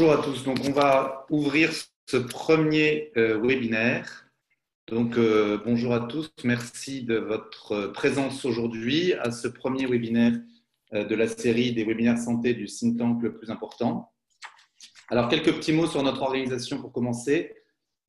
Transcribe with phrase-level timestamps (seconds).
[0.00, 0.44] Bonjour à tous.
[0.44, 1.70] Donc, on va ouvrir
[2.06, 4.30] ce premier euh, webinaire.
[4.88, 6.32] Donc, euh, bonjour à tous.
[6.42, 10.40] Merci de votre présence aujourd'hui à ce premier webinaire
[10.94, 14.10] euh, de la série des webinaires santé du think tank le plus important.
[15.10, 17.54] Alors, quelques petits mots sur notre organisation pour commencer.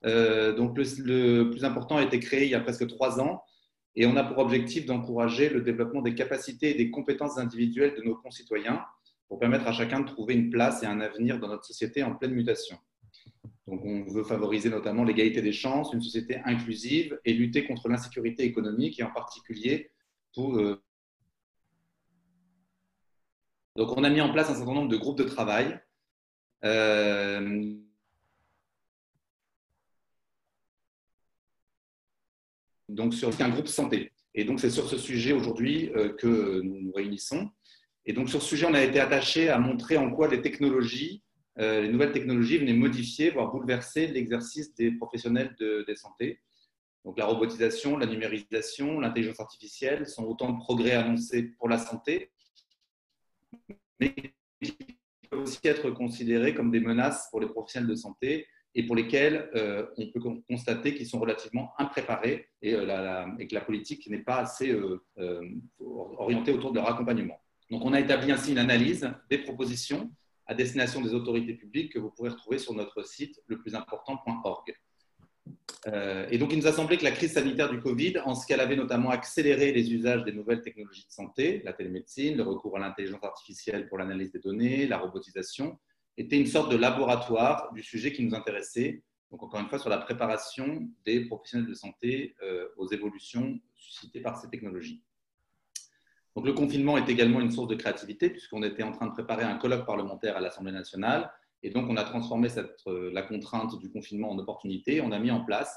[0.05, 3.43] donc, le, plus important a été créé il y a presque trois ans
[3.97, 8.03] et on a pour objectif d'encourager le développement des capacités et des compétences individuelles de
[8.03, 8.81] nos concitoyens
[9.31, 12.13] pour permettre à chacun de trouver une place et un avenir dans notre société en
[12.13, 12.77] pleine mutation.
[13.65, 18.43] Donc, on veut favoriser notamment l'égalité des chances, une société inclusive et lutter contre l'insécurité
[18.43, 19.89] économique et en particulier
[20.33, 20.57] pour.
[20.57, 20.83] Euh,
[23.77, 25.79] Donc, on a mis en place un certain nombre de groupes de travail.
[26.65, 27.73] Euh,
[32.89, 34.11] Donc, sur un groupe santé.
[34.33, 37.49] Et donc, c'est sur ce sujet aujourd'hui euh, que nous nous réunissons.
[38.05, 41.21] Et donc, sur ce sujet, on a été attaché à montrer en quoi les technologies,
[41.59, 46.39] euh, les nouvelles technologies venaient modifier, voire bouleverser l'exercice des professionnels de, de santé.
[47.05, 52.31] Donc, la robotisation, la numérisation, l'intelligence artificielle sont autant de progrès annoncés pour la santé,
[53.99, 54.13] mais
[54.61, 54.77] qui
[55.29, 59.49] peuvent aussi être considérés comme des menaces pour les professionnels de santé et pour lesquels
[59.55, 64.37] euh, on peut constater qu'ils sont relativement impréparés euh, et, que la politique n'est pas
[64.37, 64.75] assez
[65.79, 67.39] orientée autour de leur accompagnement.
[67.71, 70.11] Donc, on a établi ainsi une analyse des propositions
[70.45, 74.75] à destination des autorités publiques que vous pourrez retrouver sur notre site leplusimportant.org.
[75.87, 78.45] Euh, et donc, il nous a semblé que la crise sanitaire du Covid, en ce
[78.45, 82.75] qu'elle avait notamment accéléré les usages des nouvelles technologies de santé, la télémédecine, le recours
[82.75, 85.79] à l'intelligence artificielle pour l'analyse des données, la robotisation,
[86.17, 89.01] était une sorte de laboratoire du sujet qui nous intéressait.
[89.31, 94.19] Donc, encore une fois, sur la préparation des professionnels de santé euh, aux évolutions suscitées
[94.19, 95.01] par ces technologies.
[96.35, 99.43] Donc, le confinement est également une source de créativité puisqu'on était en train de préparer
[99.43, 101.31] un colloque parlementaire à l'Assemblée nationale.
[101.63, 102.47] Et donc, on a transformé
[102.87, 105.01] euh, la contrainte du confinement en opportunité.
[105.01, 105.75] On a mis en place,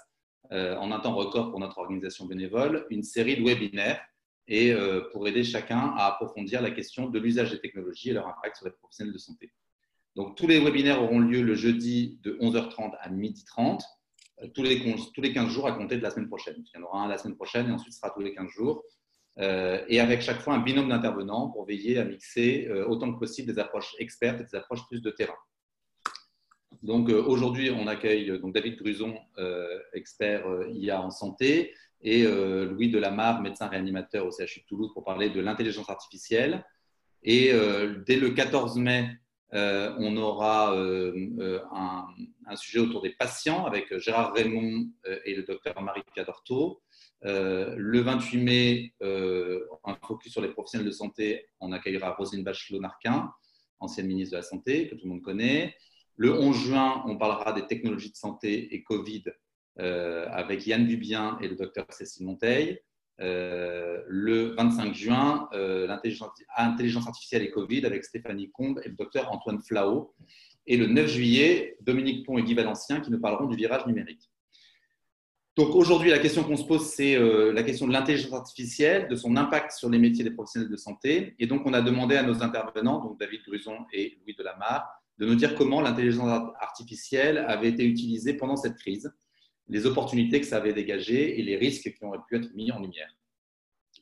[0.52, 4.00] euh, en un temps record pour notre organisation bénévole, une série de webinaires
[4.46, 8.28] et, euh, pour aider chacun à approfondir la question de l'usage des technologies et leur
[8.28, 9.52] impact sur les professionnels de santé.
[10.14, 13.80] Donc, tous les webinaires auront lieu le jeudi de 11h30 à 12h30,
[14.54, 14.80] tous les,
[15.12, 16.56] tous les 15 jours à compter de la semaine prochaine.
[16.58, 18.48] Il y en aura un la semaine prochaine et ensuite ce sera tous les 15
[18.48, 18.84] jours.
[19.40, 23.18] Euh, et avec chaque fois un binôme d'intervenants pour veiller à mixer euh, autant que
[23.18, 25.34] possible des approches expertes et des approches plus de terrain.
[26.82, 29.18] Donc euh, aujourd'hui, on accueille donc, David Gruson,
[29.92, 31.74] expert IA en santé,
[32.06, 36.62] et Louis Delamarre, médecin réanimateur au CHU de Toulouse, pour parler de l'intelligence artificielle.
[37.22, 37.50] Et
[38.06, 39.08] dès le 14 mai,
[39.52, 44.90] on aura un, sujet autour des patients avec Gérard Raymond
[45.24, 46.82] et le docteur Marie-Pierre Dorto.
[47.24, 52.44] Euh, le 28 mai, euh, un focus sur les professionnels de santé, on accueillera Roselyne
[52.44, 53.30] Bachelot-Narquin,
[53.80, 55.74] ancienne ministre de la Santé, que tout le monde connaît.
[56.16, 59.24] Le 11 juin, on parlera des technologies de santé et Covid
[59.80, 62.80] euh, avec Yann Dubien et le docteur Cécile Monteil.
[63.18, 70.14] le 25 juin, l'intelligence artificielle et Covid avec Stéphanie Combe et le docteur Antoine Flao.
[70.66, 74.30] Et le 9 juillet, Dominique Pont et Guy Valencien qui nous parleront du virage numérique.
[75.56, 79.14] Donc aujourd'hui, la question qu'on se pose, c'est euh, la question de l'intelligence artificielle, de
[79.14, 81.36] son impact sur les métiers des professionnels de santé.
[81.38, 84.84] Et donc, on a demandé à nos intervenants, donc David Gruson et Louis Delamarre,
[85.18, 86.28] de nous dire comment l'intelligence
[86.60, 89.14] artificielle avait été utilisée pendant cette crise,
[89.68, 92.80] les opportunités que ça avait dégagées et les risques qui auraient pu être mis en
[92.80, 93.14] lumière.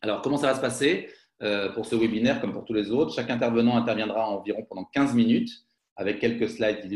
[0.01, 1.11] Alors, comment ça va se passer
[1.43, 3.15] euh, pour ce webinaire comme pour tous les autres?
[3.15, 5.51] Chaque intervenant interviendra environ pendant 15 minutes
[5.97, 6.91] avec quelques slides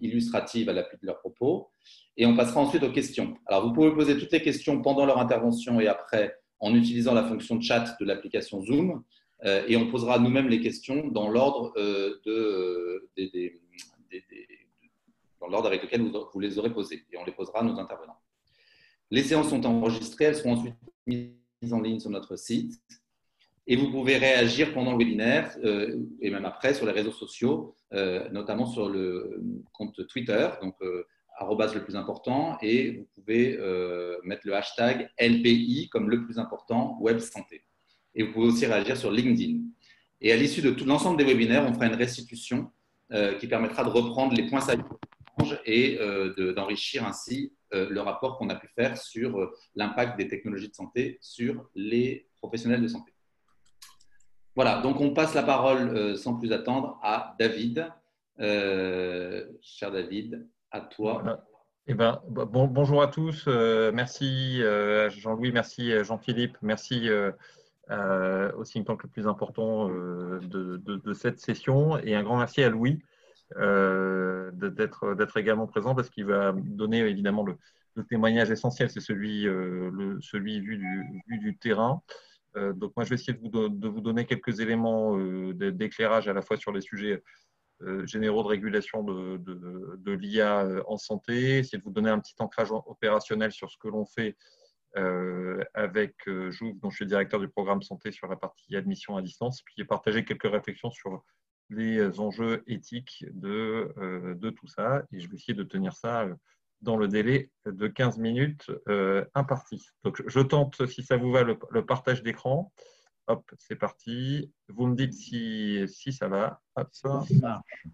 [0.00, 1.70] illustratives à l'appui de leurs propos
[2.16, 3.36] et on passera ensuite aux questions.
[3.46, 7.24] Alors, vous pouvez poser toutes les questions pendant leur intervention et après en utilisant la
[7.24, 9.02] fonction chat de l'application Zoom.
[9.44, 12.20] Euh, et on posera nous-mêmes les questions dans l'ordre euh,
[15.50, 17.04] l'ordre avec lequel vous, les aurez posées.
[17.12, 18.16] Et on les posera à nos intervenants.
[19.10, 20.76] Les séances sont enregistrées, elles seront ensuite
[21.06, 22.80] mises en ligne sur notre site.
[23.66, 27.74] Et vous pouvez réagir pendant le webinaire euh, et même après sur les réseaux sociaux,
[27.90, 29.42] notamment sur le
[29.72, 30.48] compte Twitter.
[30.62, 30.76] Donc,
[31.74, 36.98] le plus important et vous pouvez euh, mettre le hashtag LPI comme le plus important
[37.00, 37.64] web santé.
[38.14, 39.60] Et vous pouvez aussi réagir sur LinkedIn.
[40.20, 42.70] Et à l'issue de tout l'ensemble des webinaires, on fera une restitution
[43.12, 44.88] euh, qui permettra de reprendre les points saillants
[45.64, 50.74] et euh, d'enrichir ainsi le rapport qu'on a pu faire sur l'impact des technologies de
[50.74, 53.14] santé sur les professionnels de santé.
[54.54, 57.90] Voilà, donc on passe la parole sans plus attendre à David.
[58.38, 61.44] cher David, à toi.
[61.86, 63.44] Eh ben, bon, bonjour à tous.
[63.46, 67.10] Euh, merci euh, Jean-Louis, merci euh, Jean-Philippe, merci
[67.90, 73.02] au think tank le plus important de, cette session et un grand merci à Louis
[73.54, 77.58] d'être également présent parce qu'il va donner évidemment le,
[78.08, 79.42] témoignage essentiel, c'est celui,
[80.20, 80.80] celui vu,
[81.28, 82.00] du, terrain.
[82.56, 85.18] donc moi, je vais essayer de vous, donner quelques éléments
[85.52, 87.22] d'éclairage à la fois sur les sujets euh,
[88.04, 92.34] généraux de régulation de, de, l'IA euh, en santé, essayer de vous donner un petit
[92.38, 94.36] ancrage opérationnel sur ce que l'on fait
[94.96, 96.14] euh, avec
[96.50, 99.84] Jouve, dont je suis directeur du programme santé sur la partie admission à distance, puis
[99.84, 101.24] partager quelques réflexions sur
[101.70, 103.92] les enjeux éthiques de,
[104.34, 105.02] de tout ça.
[105.10, 106.26] Et je vais essayer de tenir ça
[106.82, 108.70] dans le délai de 15 minutes
[109.34, 109.82] imparti.
[110.04, 112.70] Donc, je tente, si ça vous va, le partage d'écran.
[113.28, 114.52] Hop, c'est parti.
[114.68, 116.60] Vous me dites si, si ça va.
[116.90, 117.86] ça marche.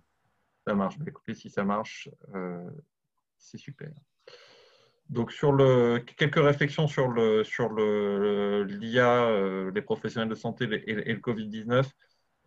[0.66, 0.98] Ça marche.
[0.98, 2.70] Bah, écoutez, si ça marche, euh,
[3.36, 3.90] c'est super.
[5.10, 10.64] Donc, sur le, quelques réflexions sur le sur le l'IA, euh, les professionnels de santé
[10.86, 11.86] et, le Covid-19.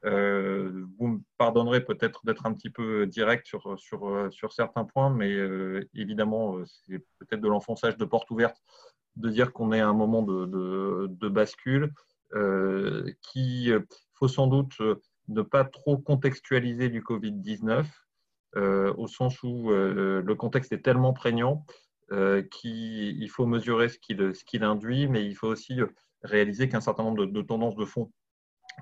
[0.04, 5.12] Euh, vous me pardonnerez peut-être d'être un petit peu direct sur, sur, sur certains points,
[5.12, 5.36] mais
[5.94, 8.62] évidemment, c'est peut-être de l'enfonçage de porte ouverte
[9.16, 11.94] de dire qu'on est à un moment de, de, de bascule.
[12.34, 13.82] Euh, qui euh,
[14.14, 14.96] faut sans doute euh,
[15.28, 17.86] ne pas trop contextualiser du Covid-19,
[18.98, 21.66] au sens où le contexte est tellement prégnant
[22.10, 25.80] qu'il faut mesurer ce qu'il induit, mais il faut aussi
[26.22, 28.12] réaliser qu'un certain nombre de, tendances de fond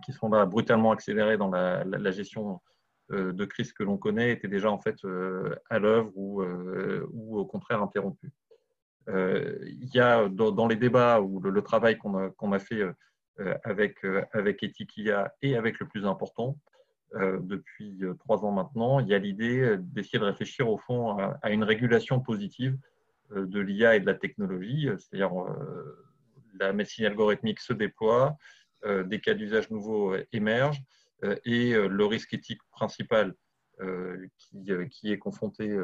[0.03, 2.59] qui sont là brutalement accélérées dans la, gestion
[3.11, 4.97] de crise que l'on connaît étaient déjà en fait
[5.69, 8.33] à l'œuvre ou, au contraire interrompues.
[9.07, 12.93] il y a dans, les débats ou le, travail qu'on a, fait euh,
[13.63, 16.57] avec, euh, avec Etikia et avec le plus important,
[17.15, 21.49] euh, depuis trois ans maintenant, il y a l'idée d'essayer de réfléchir au fond à,
[21.49, 22.77] une régulation positive
[23.35, 25.31] de l'IA et de la technologie, c'est-à-dire
[26.59, 28.37] la médecine algorithmique se déploie,
[28.85, 30.81] des cas d'usage nouveaux émergent
[31.45, 33.35] et le risque éthique principal
[34.37, 35.77] qui, qui, est confronté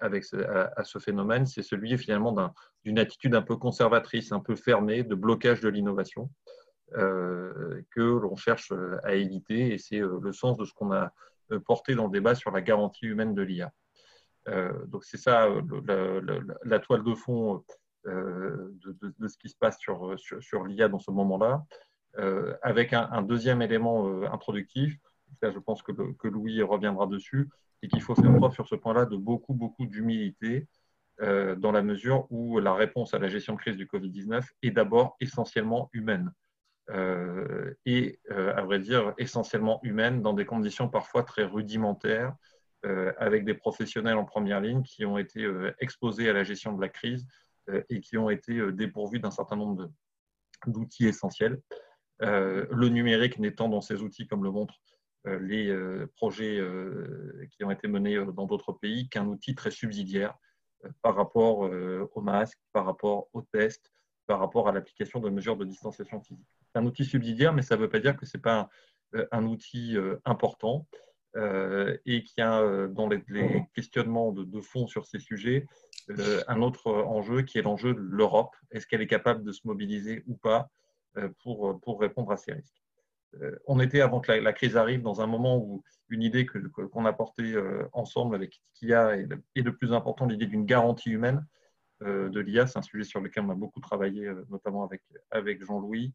[0.00, 2.34] avec à, ce phénomène, c'est celui finalement
[2.84, 6.30] d'une attitude un peu conservatrice, un peu fermée, de blocage de l'innovation.
[6.94, 9.74] Euh, que l'on cherche euh, à éviter.
[9.74, 11.12] Et c'est euh, le sens de ce qu'on a
[11.64, 13.72] porté dans le débat sur la garantie humaine de l'IA.
[14.88, 15.48] donc c'est ça
[16.64, 17.62] la, toile de fond
[18.04, 21.64] de, ce qui se passe sur, l'IA dans ce moment-là,
[22.62, 24.98] avec un, deuxième élément introductif,
[25.40, 25.92] ça je pense que,
[26.26, 27.48] Louis reviendra dessus,
[27.80, 30.66] et qu'il faut faire preuve sur ce point-là de beaucoup, beaucoup d'humilité,
[31.20, 35.16] dans la mesure où la réponse à la gestion de crise du Covid-19 est d'abord
[35.20, 36.32] essentiellement humaine.
[36.90, 42.34] Euh, et, euh, à vrai dire, essentiellement humaine dans des conditions parfois très rudimentaires,
[42.84, 45.48] euh, avec des professionnels en première ligne qui ont été
[45.80, 47.26] exposés à la gestion de la crise
[47.88, 49.90] et qui ont été dépourvus d'un certain nombre
[50.66, 51.60] d'outils essentiels.
[52.20, 54.78] le numérique n'étant dans ces outils, comme le montrent
[55.24, 55.74] les
[56.14, 56.62] projets
[57.50, 60.34] qui ont été menés dans d'autres pays, qu'un outil très subsidiaire
[61.02, 61.68] par rapport
[62.14, 63.90] aux masques, par rapport aux tests,
[64.28, 66.55] par rapport à l'application de mesures de distanciation physique.
[66.76, 68.68] C'est un outil subsidiaire, mais ça ne veut pas dire que ce n'est pas
[69.32, 70.86] un, outil euh, important
[71.34, 73.24] euh, et qu'il y a euh, dans les,
[73.74, 75.64] questionnements de, fond sur ces sujets
[76.48, 78.54] un autre enjeu qui est l'enjeu de l'Europe.
[78.72, 80.68] Est-ce qu'elle est capable de se mobiliser ou pas
[81.42, 82.82] pour, pour répondre à ces risques?
[83.66, 87.12] On était, avant que la, crise arrive, dans un moment où une idée qu'on a
[87.14, 87.54] portée
[87.94, 91.44] ensemble avec Kia est, est le plus important, l'idée d'une garantie humaine,
[92.02, 92.66] euh, de l'IA.
[92.66, 96.12] C'est un sujet sur lequel on a beaucoup travaillé, euh, notamment avec, avec Jean-Louis.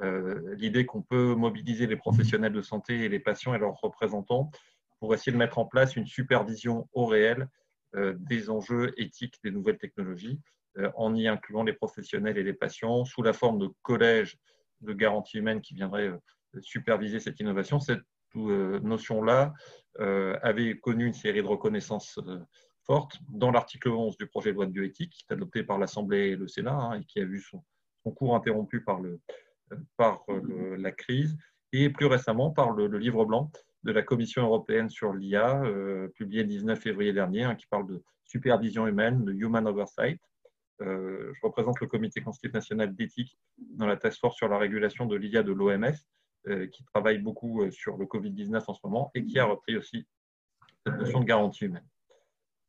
[0.00, 4.50] Euh, l'idée qu'on peut mobiliser les professionnels de santé et les patients et leurs représentants
[4.98, 7.48] pour essayer de mettre en place une supervision au réel
[8.20, 10.40] des enjeux éthiques des nouvelles technologies,
[10.94, 14.38] en y incluant les professionnels et les patients sous la forme de collèges
[14.80, 16.10] de garantie humaine qui viendraient
[16.62, 17.80] superviser cette innovation.
[17.80, 18.00] Cette
[18.34, 19.52] notion-là
[19.98, 22.18] avait connu une série de reconnaissances
[22.84, 26.30] forte dans l'article 11 du projet de loi de bioéthique, qui est adopté par l'Assemblée
[26.30, 27.62] et le Sénat, hein, et qui a vu son,
[28.12, 29.20] cours interrompu par, le,
[29.96, 30.24] par
[30.76, 31.36] la crise,
[31.72, 33.50] et plus récemment par le, livre blanc
[33.82, 37.86] de la Commission européenne sur l'IA, euh, publié le 19 février dernier, hein, qui parle
[37.86, 40.20] de supervision humaine, de human oversight.
[40.80, 45.06] Euh, je représente le comité constitutif national d'éthique dans la task force sur la régulation
[45.06, 45.94] de l'IA de l'OMS,
[46.48, 50.06] euh, qui travaille beaucoup sur le Covid-19 en ce moment et qui a repris aussi
[50.84, 51.86] cette notion de garantie humaine.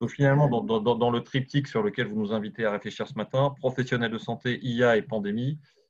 [0.04, 4.12] Donc finalement, dans, le triptyque sur lequel vous nous invitez à réfléchir ce matin, professionnels
[4.12, 5.83] de santé, IA et pandémie, euh,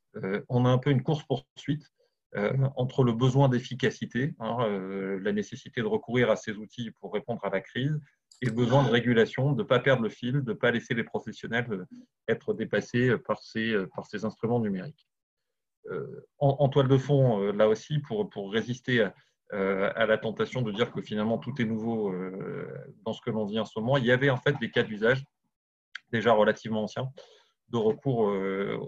[0.50, 1.94] on a un peu une course-poursuite
[2.36, 7.14] euh, entre le besoin d'efficacité, hein, euh, la nécessité de recourir à ces outils pour
[7.14, 8.00] répondre à la crise,
[8.42, 10.96] et le besoin de régulation, de ne pas perdre le fil, de ne pas laisser
[10.96, 11.86] les professionnels
[12.28, 15.08] être dépassés par ces, par ces instruments numériques.
[16.40, 19.08] En, toile de fond, là aussi, pour, pour résister
[19.52, 22.12] à la tentation de dire que finalement tout est nouveau
[23.06, 23.98] dans ce que l'on vit en ce moment.
[23.98, 25.24] Il y avait en fait des cas d'usage
[26.12, 27.10] déjà relativement anciens
[27.74, 28.32] de recours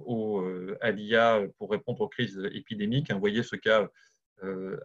[0.05, 0.43] au,
[0.79, 3.11] à l'IA pour répondre aux crises épidémiques.
[3.11, 3.89] Vous voyez ce cas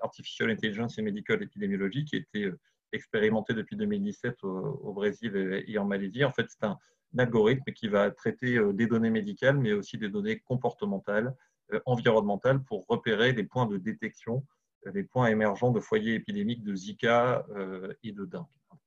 [0.03, 2.51] Artificial Intelligence et Medical Epidemiology qui été
[2.93, 6.25] expérimenté depuis 2017 au, Brésil et en Malaisie.
[6.25, 6.79] En fait, c'est un,
[7.19, 11.35] algorithme qui va traiter euh, des données médicales, mais aussi des données comportementales,
[11.73, 14.47] euh, environnementales, pour repérer des points de détection,
[14.87, 18.47] des points émergents de foyers épidémiques de Zika euh, et de dengue.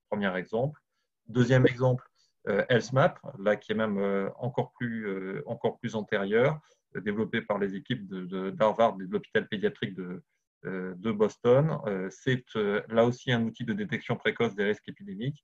[0.10, 0.80] Premier exemple.
[1.28, 2.10] Deuxième exemple,
[2.46, 6.60] ElseMap, là qui est même encore plus, encore plus antérieur,
[6.96, 10.22] développé par les équipes d'Harvard de, de l'hôpital pédiatrique de,
[10.66, 11.78] euh, de Boston.
[11.88, 15.44] Euh, c'est euh, là aussi un outil de détection précoce des risques épidémiques,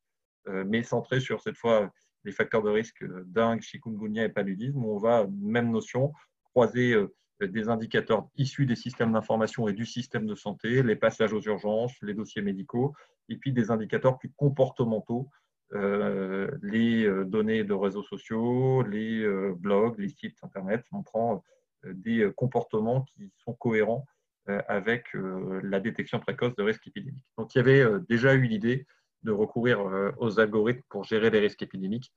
[0.65, 1.91] mais centré sur cette fois
[2.24, 6.12] les facteurs de risque dengue, chikungunya et paludisme, où on va, même notion,
[6.46, 6.96] croiser
[7.39, 11.94] des indicateurs issus des systèmes d'information et du système de santé, les passages aux urgences,
[12.01, 12.96] les dossiers médicaux,
[13.27, 15.29] et puis des indicateurs plus comportementaux,
[15.71, 21.43] les données de réseaux sociaux, les blogs, les sites Internet, montrant
[21.83, 24.05] des comportements qui sont cohérents
[24.49, 27.27] euh, avec euh, la détection précoce de risques épidémiques.
[27.38, 28.88] Donc, il y avait euh, déjà eu l'idée
[29.21, 29.81] de recourir
[30.19, 32.13] aux algorithmes pour gérer les risques épidémiques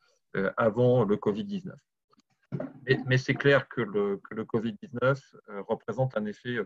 [0.56, 1.72] avant le Covid-19.
[3.08, 5.20] Mais, c'est clair que le Covid-19
[5.66, 6.58] représente un effet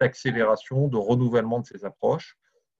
[0.00, 2.38] d'accélération, de renouvellement de ces approches,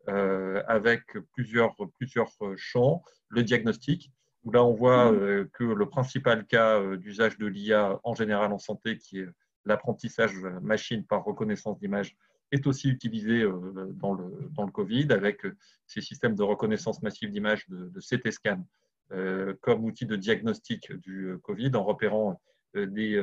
[0.09, 3.03] avec plusieurs, plusieurs champs.
[3.29, 4.11] Le diagnostic,
[4.45, 5.13] où là on voit
[5.53, 9.29] que le principal cas d'usage de l'IA en général en santé, qui est
[9.67, 12.17] l'apprentissage machine par reconnaissance d'image
[12.53, 17.03] est aussi utilisé euh, dans le, dans le Covid avec euh, ces systèmes de reconnaissance
[17.03, 18.65] massive d'images de, CT scan
[19.13, 22.41] euh, comme outil de diagnostic du Covid en repérant
[22.75, 23.19] des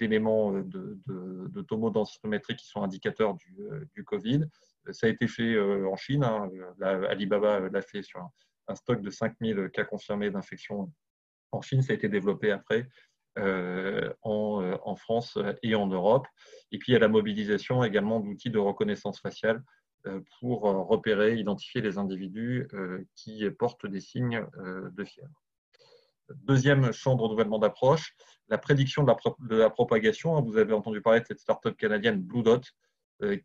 [0.00, 3.56] éléments de, de, tomodensitométrie qui sont indicateurs du,
[3.94, 4.42] du, Covid.
[4.92, 6.24] Ça a été fait en Chine.
[6.24, 6.48] Hein.
[6.80, 8.20] Alibaba l'a fait sur
[8.68, 10.92] un, stock de 5000 cas confirmés d'infection
[11.52, 11.82] en Chine.
[11.82, 12.86] Ça a été développé après
[13.38, 16.26] euh, euh, en, France et en Europe.
[16.72, 19.62] Et puis, il y a la mobilisation également d'outils de reconnaissance faciale
[20.06, 22.68] euh, pour repérer, identifier les individus
[23.14, 25.42] qui portent des signes de fièvre.
[26.42, 28.14] Deuxième champ de renouvellement d'approche,
[28.48, 30.40] la prédiction de la, propagation.
[30.42, 32.64] Vous avez entendu parler de cette start-up canadienne Blue Dot,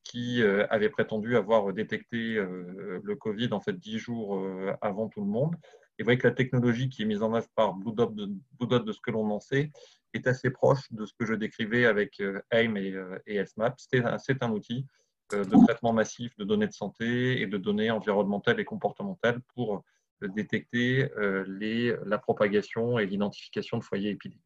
[0.03, 4.41] qui avait prétendu avoir détecté le Covid en fait dix jours
[4.81, 5.55] avant tout le monde.
[5.97, 8.91] Et vous voyez que la technologie qui est mise en œuvre par Blue Dot, de,
[8.91, 9.71] ce que l'on en sait,
[10.13, 14.43] est assez proche de ce que je décrivais avec euh, AIM et, euh, et C'est
[14.43, 14.85] un outil
[15.33, 19.83] euh, de traitement massif de données de santé et de données environnementales et comportementales pour
[20.21, 24.41] détecter la propagation et l'identification de foyers épidémiques.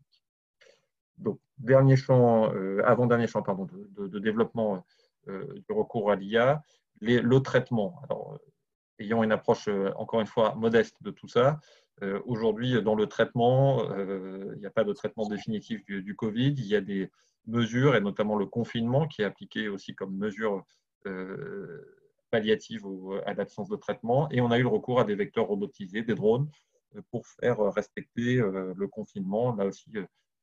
[1.18, 2.52] Donc, dernier champ,
[2.84, 4.84] avant-dernier champ pardon, de, développement
[5.28, 6.64] du recours à l'IA,
[7.02, 8.02] le traitement.
[8.04, 8.40] Alors,
[9.00, 11.60] ayant une approche, euh, encore une fois, modeste de tout ça.
[12.04, 16.54] Euh, aujourd'hui, dans le traitement, euh, il n'y a pas de traitement définitif du, Covid.
[16.58, 17.10] Il y a des
[17.46, 20.64] mesures, et notamment le confinement, qui est appliqué aussi comme mesure
[22.30, 22.86] palliative
[23.26, 24.30] à l'absence de traitement.
[24.32, 26.50] Et on a eu le recours à des vecteurs robotisés, des drones,
[27.12, 29.90] pour faire respecter le confinement, là aussi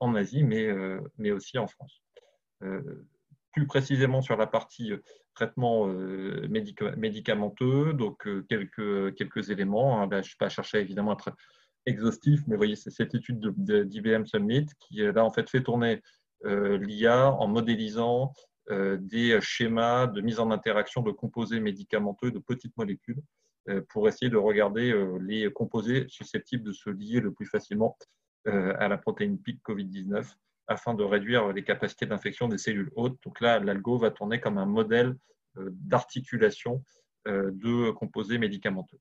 [0.01, 0.69] en Asie, mais,
[1.19, 2.03] mais aussi en France.
[3.57, 4.93] Plus précisément sur la partie
[5.35, 10.03] traitement euh, médicamenteux, donc euh, quelques, quelques éléments.
[10.03, 10.09] Hein.
[10.11, 11.33] je ne vais pas chercher évidemment à être
[11.87, 16.03] exhaustif, mais vous voyez, c'est cette étude d'IBM Summit qui là en fait fait tourner
[16.45, 18.33] euh, l'IA en modélisant
[18.69, 23.23] des schémas de mise en interaction de composés médicamenteux de petites molécules
[23.91, 27.97] pour essayer de regarder les composés susceptibles de se lier le plus facilement
[28.45, 30.27] à la protéine PIC COVID-19
[30.69, 33.19] afin de réduire les capacités d'infection des cellules hôtes.
[33.25, 35.17] Donc là, l'algo va tourner comme un modèle
[35.59, 36.83] euh, d'articulation
[37.29, 38.99] euh, de composés médicamenteux.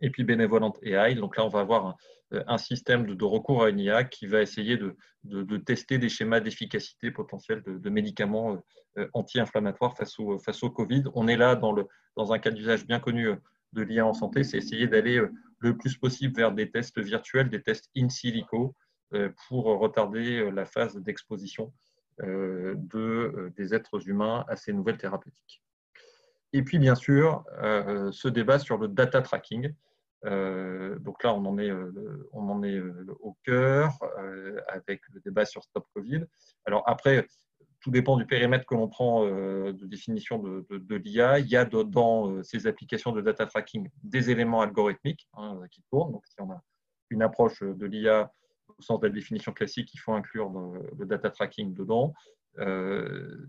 [0.00, 1.96] Et puis Benevolent AI, donc là, on va avoir
[2.30, 7.10] un, système de, recours à une IA qui va essayer de, tester des schémas d'efficacité
[7.10, 8.62] potentielle de, médicaments
[8.98, 11.04] euh, anti-inflammatoires face au, Covid.
[11.14, 11.74] On est là dans,
[12.16, 13.30] dans un cas d'usage bien connu
[13.72, 15.20] de l'IA en santé, c'est essayer d'aller
[15.58, 18.87] le plus possible vers des tests virtuels, des tests in silico, euh,
[19.48, 21.72] pour retarder euh, la phase d'exposition
[22.20, 25.62] euh, de, des êtres humains à ces nouvelles thérapeutiques.
[26.52, 27.44] Et puis, bien sûr,
[28.10, 29.70] ce débat sur le data tracking.
[30.24, 31.70] donc là, on en est,
[32.32, 32.80] on en est
[33.20, 33.90] au cœur
[34.66, 36.24] avec le débat sur Stop Covid.
[36.64, 37.26] Alors après,
[37.80, 41.38] tout dépend du périmètre que l'on prend de définition de, l'IA.
[41.38, 46.12] Il y a dans ces applications de data tracking des éléments algorithmiques hein, qui tournent.
[46.12, 46.62] Donc, si on a
[47.10, 48.32] une approche de l'IA
[48.80, 50.50] sens de la définition classique, il faut inclure
[50.98, 52.14] le data tracking dedans.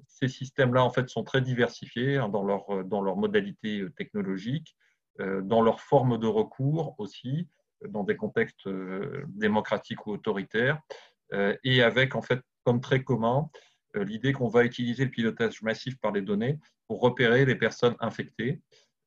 [0.07, 4.75] ces systèmes-là, en fait, sont très diversifiés hein, dans leur, dans leur modalité technologique,
[5.19, 7.47] dans leur forme de recours aussi,
[7.87, 8.69] dans des contextes
[9.27, 10.79] démocratiques ou autoritaires,
[11.63, 13.49] et avec, en fait, comme très commun,
[13.95, 18.61] l'idée qu'on va utiliser le pilotage massif par les données pour repérer les personnes infectées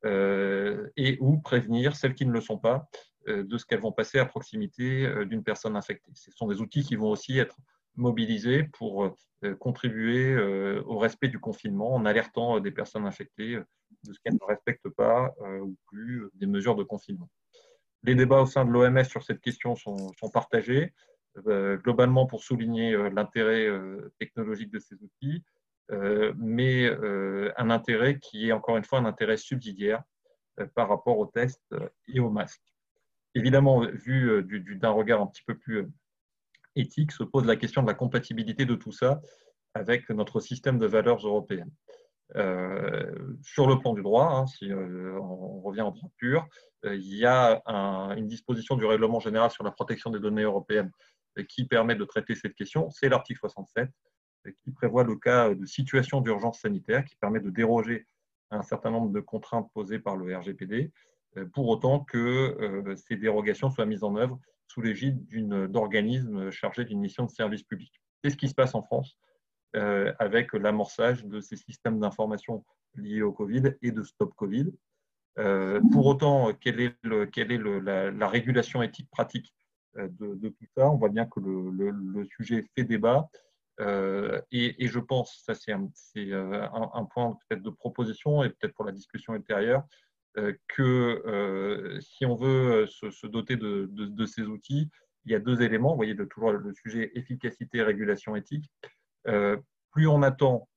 [0.04, 2.88] et ou prévenir celles qui ne le sont pas
[3.26, 6.10] de ce qu'elles vont passer à proximité d'une personne infectée.
[6.14, 7.56] Ce sont des outils qui vont aussi être
[7.96, 13.58] mobilisés pour euh, contribuer euh, au respect du confinement en alertant euh, des personnes infectées
[14.04, 17.28] de ce qu'elles ne respectent pas ou plus des mesures de confinement.
[18.02, 20.92] Les débats au sein de l'OMS sur cette question sont, partagés,
[21.36, 23.68] globalement pour souligner l'intérêt
[24.18, 25.44] technologique de ces outils,
[26.36, 30.02] mais un intérêt qui est encore une fois un intérêt subsidiaire
[30.74, 31.74] par rapport aux tests
[32.08, 32.71] et aux masques.
[33.34, 34.44] Évidemment, vu
[34.76, 35.88] d'un regard un petit peu plus
[36.76, 39.20] éthique se pose la question de la compatibilité de tout ça
[39.74, 41.70] avec notre système de valeurs européennes.
[42.36, 43.12] Euh,
[43.42, 46.46] sur le plan du droit, hein, si euh, on revient au droit pur,
[46.84, 47.62] euh, il y a
[48.16, 50.90] une disposition du règlement général sur la protection des données européennes
[51.48, 52.90] qui permet de traiter cette question.
[52.90, 53.88] C'est l'article 67
[54.64, 58.06] qui prévoit le cas de situation d'urgence sanitaire, qui permet de déroger
[58.50, 60.90] à un certain nombre de contraintes posées par le RGPD,
[61.52, 65.26] pour autant que ces dérogations soient mises en œuvre sous l'égide
[65.70, 67.92] d'organismes chargés d'une mission de service public.
[68.22, 69.18] C'est ce qui se passe en France
[69.76, 74.72] euh, avec l'amorçage de ces systèmes d'information liés au Covid et de Stop Covid.
[75.38, 79.54] Euh, pour autant, quelle est, la, régulation éthique pratique
[79.96, 80.90] euh, de, tout ça?
[80.90, 83.28] On voit bien que le, sujet fait débat.
[84.50, 85.88] Et, je pense, ça c'est un,
[86.94, 90.11] un, point peut-être de proposition et peut-être pour la discussion ultérieure, euh,
[90.68, 94.90] que euh, si on veut euh, se, doter de, ces outils,
[95.24, 95.90] il y a deux éléments.
[95.90, 98.70] Vous voyez toujours le sujet efficacité, régulation éthique.
[99.24, 100.68] plus on attend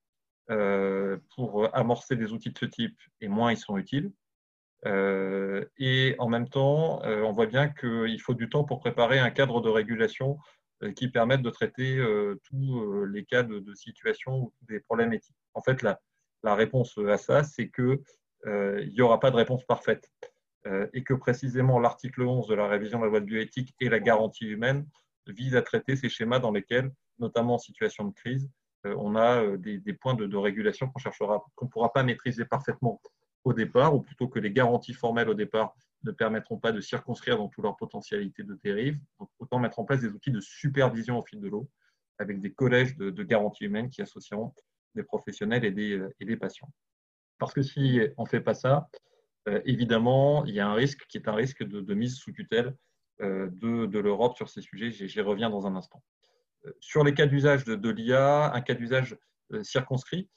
[1.34, 4.12] pour amorcer des outils de ce type, et moins ils sont utiles.
[4.84, 9.60] et en même temps, on voit bien qu'il faut du temps pour préparer un cadre
[9.60, 10.38] de régulation
[10.94, 12.00] qui permette de traiter
[12.44, 15.36] tous les cas de, situation ou des problèmes éthiques.
[15.54, 15.98] En fait, la,
[16.54, 18.02] réponse à ça, c'est que euh,
[18.44, 20.10] il n'y aura pas de réponse parfaite.
[20.66, 23.88] Euh, et que précisément l'article 11 de la révision de la loi de bioéthique et
[23.88, 24.88] la garantie humaine
[25.28, 28.50] vise à traiter ces schémas dans lesquels, notamment en situation de crise,
[28.84, 33.00] euh, on a des, points de, régulation qu'on cherchera, ne pourra pas maîtriser parfaitement
[33.44, 35.72] au départ, ou plutôt que les garanties formelles au départ
[36.02, 38.98] ne permettront pas de circonscrire dans toute leur potentialité de dérive.
[39.20, 41.68] Donc, autant mettre en place des outils de supervision au fil de l'eau,
[42.18, 44.52] avec des collèges de, garanties humaines qui associeront
[44.96, 46.70] des professionnels et des patients.
[47.38, 48.88] Parce que si on ne fait pas ça,
[49.48, 52.76] euh, évidemment, il y a un risque qui est un risque de, mise sous tutelle
[53.20, 54.90] euh, de, l'Europe sur ces sujets.
[54.90, 56.02] J'y reviens dans un instant.
[56.66, 59.16] Euh, sur les cas d'usage de, l'IA, un cas d'usage
[59.62, 60.28] circonscrit,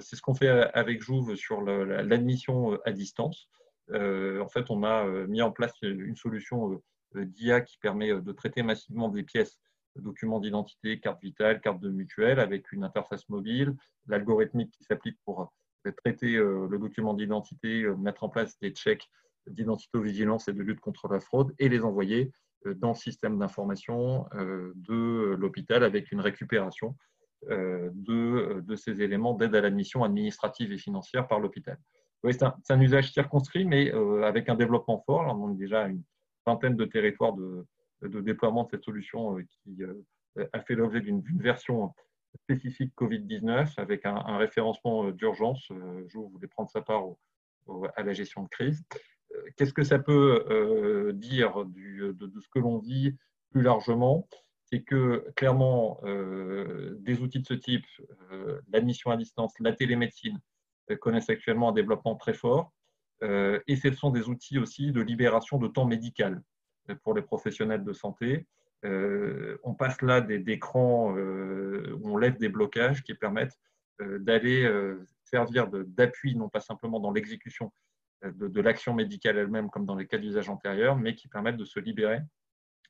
[0.00, 3.48] c'est ce qu'on fait avec Jouve sur l'admission à distance.
[3.90, 6.82] en fait, on a mis en place une solution
[7.14, 9.58] d'IA qui permet de traiter massivement des pièces
[9.96, 13.74] documents d'identité, carte vitale, carte de mutuelle, avec une interface mobile,
[14.08, 15.50] l'algorithmique qui s'applique pour
[15.90, 19.08] traiter euh, le document d'identité, euh, mettre en place des checks
[19.48, 22.32] d'identité-vigilance et de lutte contre la fraude et les envoyer
[22.66, 26.96] euh, dans le système d'information de l'hôpital avec une récupération
[27.48, 31.76] de, de ces éléments d'aide à l'admission administrative et financière par l'hôpital.
[32.30, 33.90] c'est un, usage circonscrit, mais
[34.22, 35.22] avec un développement fort.
[35.36, 36.04] on a déjà une
[36.46, 37.66] vingtaine de territoires de,
[38.02, 39.82] de déploiement de cette solution qui
[40.52, 41.92] a fait l'objet d'une version
[42.34, 45.70] spécifique Covid-19 avec un, référencement euh, d'urgence.
[45.70, 47.04] Euh, je voulais prendre sa part
[47.96, 48.82] à la gestion de crise.
[49.34, 53.16] Euh, qu'est-ce que ça peut dire de, ce que l'on vit
[53.50, 54.28] plus largement?
[54.64, 57.84] C'est que clairement, des outils de ce type,
[58.72, 60.40] l'admission à distance, la télémédecine,
[60.98, 62.72] connaissent actuellement un développement très fort.
[63.20, 66.42] et ce sont des outils aussi de libération de temps médical
[67.02, 68.46] pour les professionnels de santé.
[68.84, 73.58] Euh, on passe là d'écrans euh, où on lève des blocages qui permettent
[74.00, 74.68] euh, d'aller
[75.24, 77.72] servir d'appui, non pas simplement dans l'exécution
[78.24, 81.80] de, l'action médicale elle-même, comme dans les cas d'usage antérieur, mais qui permettent de se
[81.80, 82.20] libérer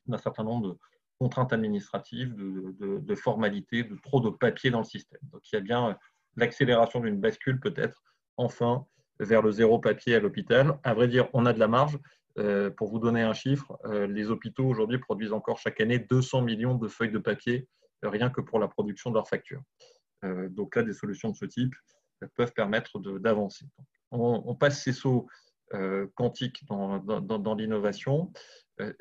[0.05, 0.77] d'un certain nombre de
[1.17, 5.21] contraintes administratives, de, formalités, de trop de papier dans le système.
[5.31, 5.97] Donc il y a bien
[6.35, 8.03] l'accélération d'une bascule peut-être
[8.37, 8.85] enfin
[9.19, 10.77] vers le zéro papier à l'hôpital.
[10.83, 11.99] À vrai dire, on a de la marge, euh,
[12.77, 16.75] pour vous donner un chiffre, euh, les hôpitaux aujourd'hui produisent encore chaque année 200 millions
[16.75, 17.67] de feuilles de papier,
[18.03, 19.61] euh, rien que pour la production de leurs factures.
[20.49, 21.75] donc là, des solutions de ce type
[22.35, 23.65] peuvent permettre d'avancer.
[24.11, 25.27] On, passe ces sauts
[26.15, 28.31] quantiques dans, l'innovation.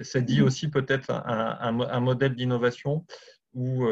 [0.01, 3.07] ça dit aussi peut-être un, modèle d'innovation
[3.53, 3.87] où,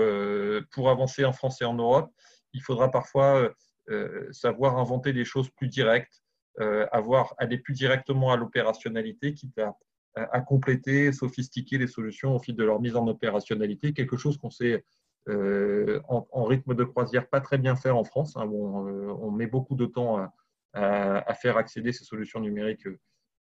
[0.72, 2.10] pour avancer en France et en Europe,
[2.52, 3.54] il faudra parfois
[4.32, 6.24] savoir inventer des choses plus directes,
[6.58, 9.76] avoir, aller plus directement à l'opérationnalité, quitte à,
[10.14, 14.50] à, compléter, sophistiquer les solutions au fil de leur mise en opérationnalité, quelque chose qu'on
[14.50, 14.84] sait
[15.28, 18.36] en, rythme de croisière pas très bien faire en France.
[18.36, 20.28] Hein, on met beaucoup de temps
[20.74, 22.86] à, faire accéder ces solutions numériques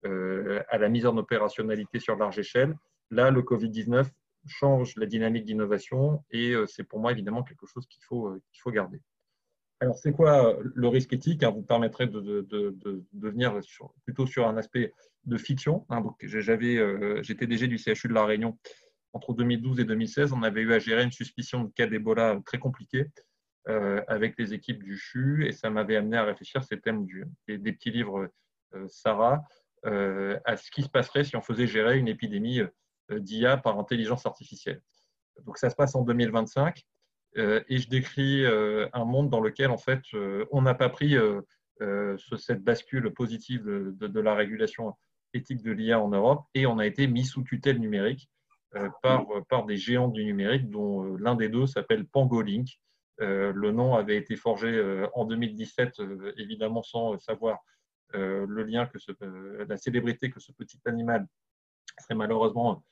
[0.06, 2.78] euh, à la mise en opérationnalité sur large échelle.
[3.12, 4.08] Là, le Covid-19
[4.48, 8.42] change la dynamique d'innovation et euh, c'est pour moi évidemment quelque chose qu'il faut, euh,
[8.52, 9.02] qu'il faut garder.
[9.82, 13.58] Alors, c'est quoi le risque éthique hein, Vous permettrez de, de, venir
[14.04, 14.94] plutôt sur un aspect
[15.26, 15.86] de fiction.
[15.90, 18.58] Hein, j'étais DG du CHU de La Réunion
[19.14, 20.34] entre 2012 et 2016.
[20.34, 23.08] On avait eu à gérer une suspicion de cas d'Ebola très compliqué
[23.68, 27.26] euh, avec les équipes du CHU et ça m'avait amené à réfléchir ces thèmes du,
[27.48, 28.30] des, petits livres
[28.74, 29.44] euh, Sarah
[29.86, 32.62] euh, à ce qui se passerait si on faisait gérer une épidémie
[33.10, 34.82] d'IA par intelligence artificielle.
[35.46, 36.84] Donc ça se passe en 2025
[37.36, 40.02] et je décris un monde dans lequel en fait
[40.52, 41.16] on n'a pas pris
[42.38, 44.94] cette bascule positive de, la régulation
[45.34, 48.30] éthique de l'IA en Europe et on a été mis sous tutelle numérique
[49.04, 52.80] par, des géants du numérique dont l'un des deux s'appelle Pangolink
[53.22, 57.60] euh, le nom avait été forgé euh, en 2017, euh, évidemment sans savoir
[58.12, 58.98] le lien que
[59.70, 61.28] la célébrité que ce petit animal
[62.00, 62.84] serait malheureusement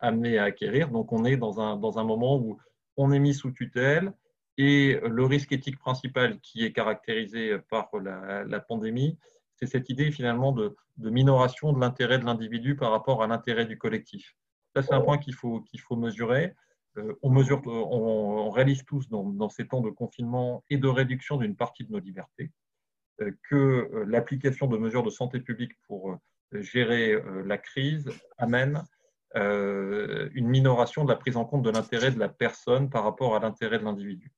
[0.00, 0.90] amené à acquérir.
[0.90, 2.56] Donc on est dans un, dans un moment où
[3.00, 4.12] on est mis sous tutelle
[4.58, 9.18] et le risque éthique principal qui est caractérisé par la, pandémie,
[9.56, 13.78] c'est cette idée finalement de, minoration de l'intérêt de l'individu par rapport à l'intérêt du
[13.78, 14.36] collectif.
[14.74, 16.54] Ça, c'est un point qu'il faut, qu'il faut mesurer.
[16.98, 21.56] Euh, on, mesure, on, réalise tous dans, ces temps de confinement et de réduction d'une
[21.56, 22.50] partie de nos libertés
[23.22, 26.18] euh, que euh, l'application de mesures de santé publique pour
[26.52, 28.82] gérer la crise amène
[29.34, 33.40] une minoration de la prise en compte de l'intérêt de la personne par rapport à
[33.40, 34.32] l'intérêt de l'individu.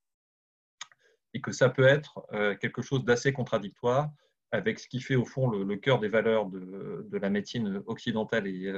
[1.35, 2.27] Et que ça peut être
[2.61, 4.11] quelque chose d'assez contradictoire
[4.51, 8.71] avec ce qui fait au fond le, cœur des valeurs de, la médecine occidentale et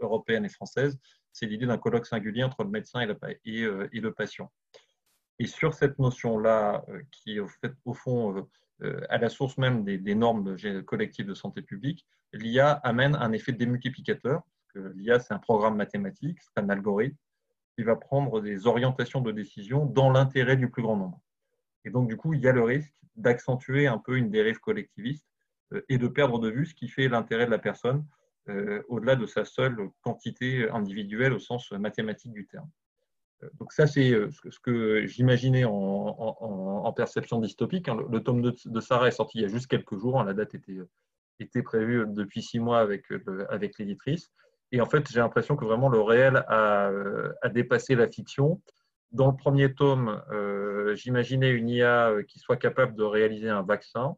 [0.00, 0.98] européenne et française,
[1.32, 4.52] c'est l'idée d'un colloque singulier entre le médecin et le, euh, patient.
[5.38, 7.40] Et sur cette notion-là, euh, qui est
[7.84, 8.46] au, fond
[8.82, 13.52] euh, à la source même des, normes collectives de santé publique, l'IA amène un effet
[13.52, 14.42] démultiplicateur.
[14.74, 17.16] L'IA, c'est un programme mathématique, c'est un algorithme
[17.76, 21.20] qui va prendre des orientations de décision dans l'intérêt du plus grand nombre.
[21.84, 25.26] Et donc, du coup, il y a le risque d'accentuer un peu une dérive collectiviste
[25.88, 28.04] et de perdre de vue ce qui fait l'intérêt de la personne
[28.48, 32.68] euh, au-delà de sa seule quantité individuelle au sens mathématique du terme.
[33.42, 37.88] Euh, donc ça, c'est euh, ce que j'imaginais en, perception dystopique.
[37.88, 37.96] Hein.
[38.10, 40.20] Le, tome de, Sarah est sorti il y a juste quelques jours.
[40.20, 40.24] Hein.
[40.24, 44.30] La date était, prévue depuis six mois avec l'éditrice.
[44.72, 46.90] Et en fait, j'ai l'impression que vraiment le réel a,
[47.42, 48.60] a, dépassé la fiction.
[49.12, 50.22] Dans le premier tome,
[50.94, 54.16] j'imaginais une IA qui soit capable de réaliser un vaccin.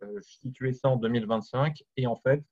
[0.00, 1.82] je situais ça en 2025.
[1.96, 2.44] Et en fait,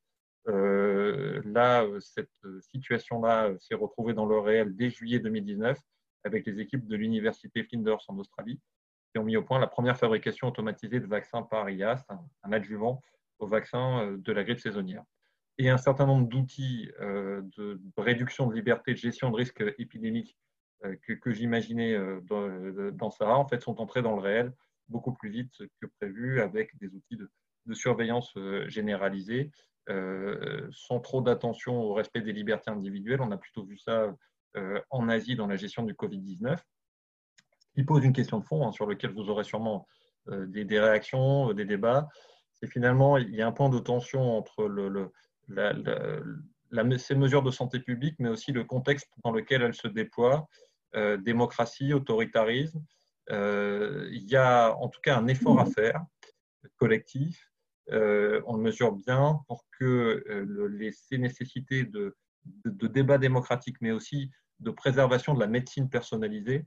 [0.48, 5.78] euh, là, euh, cette euh, situation-là s'est retrouvée dans le réel dès juillet 2019
[6.24, 8.60] avec les équipes de l'université Flinders en Australie
[9.10, 13.00] qui ont mis au point la première fabrication automatisée de vaccins par IA, un, adjuvant
[13.38, 15.02] au vaccin de la grippe saisonnière.
[15.58, 20.36] Et un certain nombre d'outils de réduction de liberté, de gestion de risque épidémique
[20.82, 22.48] que, j'imaginais dans,
[22.92, 24.52] dans Sarah, en fait, sont entrés dans le réel
[24.88, 27.30] beaucoup plus vite que prévu avec des outils de,
[27.72, 28.32] surveillance
[28.68, 29.50] généralisée
[29.88, 33.20] euh, sans trop d'attention au respect des libertés individuelles.
[33.20, 34.12] On a plutôt vu ça
[34.56, 36.58] euh, en Asie dans la gestion du Covid-19,
[37.74, 39.86] qui pose une question de fond hein, sur laquelle vous aurez sûrement
[40.28, 42.08] euh, des, réactions, des débats.
[42.52, 45.12] C'est finalement, il y a un point de tension entre le,
[46.98, 50.48] ces mesures de santé publique, mais aussi le contexte dans lequel elles se déploient,
[51.20, 52.82] démocratie, autoritarisme.
[53.30, 56.04] il y a en tout cas un effort à faire
[56.76, 57.50] collectif
[57.92, 62.16] euh, on le mesure bien pour que euh, les, ces nécessités de,
[62.64, 66.66] de, débat démocratique, mais aussi de préservation de la médecine personnalisée,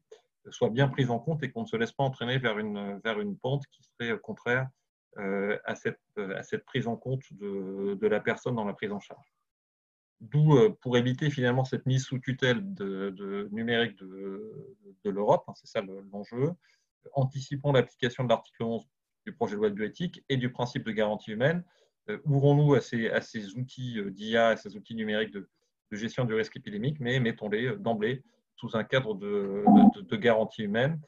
[0.49, 3.19] soient bien prises en compte et qu'on ne se laisse pas entraîner vers une, vers
[3.19, 4.69] une pente qui serait contraire euh,
[5.17, 9.33] à, cette, à cette prise en compte de, la personne dans la prise en charge.
[10.21, 15.81] D'où, pour éviter finalement cette mise sous tutelle de, numérique de, l'Europe, hein, c'est ça
[16.11, 16.51] l'enjeu,
[17.13, 18.87] anticipons l'application de l'article 11
[19.25, 21.63] du projet de loi de bioéthique et du principe de garantie humaine.
[22.09, 25.47] Euh, ouvrons-nous à ces, outils euh, d'IA, à ces outils numériques de,
[25.91, 28.23] gestion du risque épidémique, mais mettons-les euh, d'emblée
[28.55, 29.63] sous un cadre de,
[30.01, 30.99] de, garantie humaine,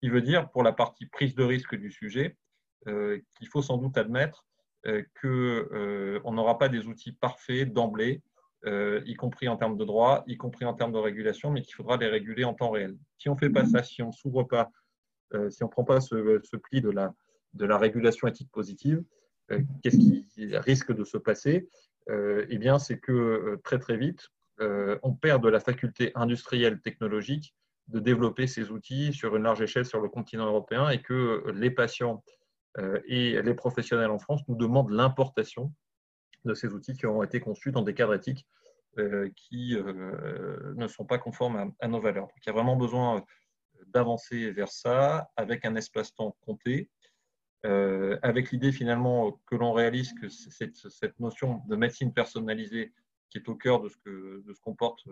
[0.00, 2.36] qui veut dire, pour la partie prise de risque du sujet,
[2.86, 4.44] qu'il faut sans doute admettre
[5.20, 8.22] qu'on n'aura pas des outils parfaits d'emblée,
[8.66, 11.96] y compris en termes de droit, y compris en termes de régulation, mais qu'il faudra
[11.96, 12.96] les réguler en temps réel.
[13.18, 14.70] Si on ne fait pas ça, si on ne s'ouvre pas
[15.50, 17.14] si on ne prend pas ce, pli de la,
[17.54, 19.02] de la régulation éthique positive,
[19.82, 21.68] qu'est-ce qui risque de se passer?
[22.08, 27.54] Eh bien, c'est que très très vite, on perd de la faculté industrielle technologique
[27.88, 31.70] de développer ces outils sur une large échelle sur le continent européen et que les
[31.70, 32.22] patients
[33.06, 35.72] et les professionnels en France nous demandent l'importation
[36.44, 38.46] de ces outils qui ont été conçus dans des cadres éthiques
[38.98, 42.26] euh, qui euh, ne sont pas conformes à, nos valeurs.
[42.26, 46.90] Donc, il y a vraiment besoin euh, d'avancer vers ça avec un espace-temps compté,
[47.64, 52.92] avec l'idée finalement que l'on réalise que cette, notion de médecine personnalisée
[53.30, 55.06] qui est au cœur de ce que de ce qu'on porte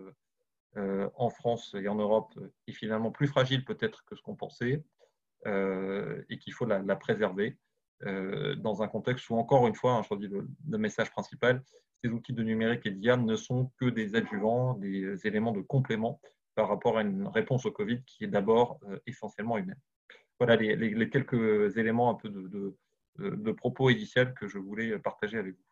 [0.75, 4.83] en France et en Europe est finalement plus fragile peut-être que ce qu'on pensait
[5.45, 7.57] et qu'il faut la préserver.
[8.05, 11.63] Euh, dans un contexte où, encore une fois, hein, je redis le, le, message principal,
[12.03, 16.19] ces outils de numérique et d'IA ne sont que des adjuvants, des éléments de complément
[16.55, 19.79] par rapport à une réponse au Covid qui est d'abord euh, essentiellement humaine.
[20.39, 25.65] Voilà les, quelques éléments un peu de, propos initial que je voulais partager avec vous.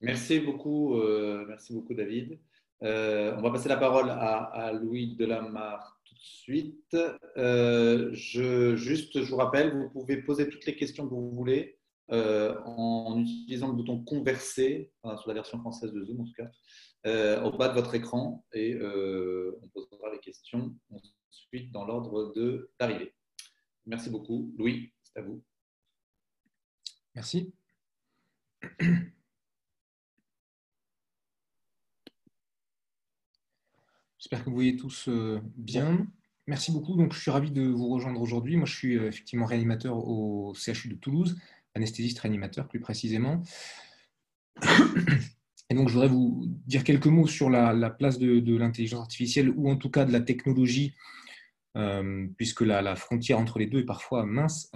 [0.00, 2.38] Merci beaucoup, euh, merci beaucoup David.
[2.80, 6.96] on va passer la parole à, à Louis Delamarre suite.
[7.36, 11.78] Euh, je, juste, je vous rappelle, vous pouvez poser toutes les questions que vous voulez
[12.10, 16.50] euh, en utilisant le bouton converser, sur la version française de Zoom en tout cas,
[17.06, 22.32] euh, au bas de votre écran et on posera les questions ensuite dans l'ordre
[22.78, 23.14] d'arrivée.
[23.86, 24.54] Merci beaucoup.
[24.56, 25.42] Louis, c'est à vous.
[27.14, 27.52] Merci.
[34.22, 36.06] J'espère que vous voyez tous euh, bien.
[36.46, 36.94] Merci beaucoup.
[36.94, 38.56] Donc, je suis ravi de vous rejoindre aujourd'hui.
[38.56, 41.36] Moi, je suis euh, effectivement réanimateur au CHU de Toulouse,
[41.74, 43.42] anesthésiste réanimateur plus précisément.
[45.70, 49.68] Et donc, je voudrais vous dire quelques mots sur la, place de, l'intelligence artificielle ou
[49.68, 50.94] en tout cas de la technologie,
[51.76, 54.70] euh, puisque la, frontière entre les deux est parfois mince.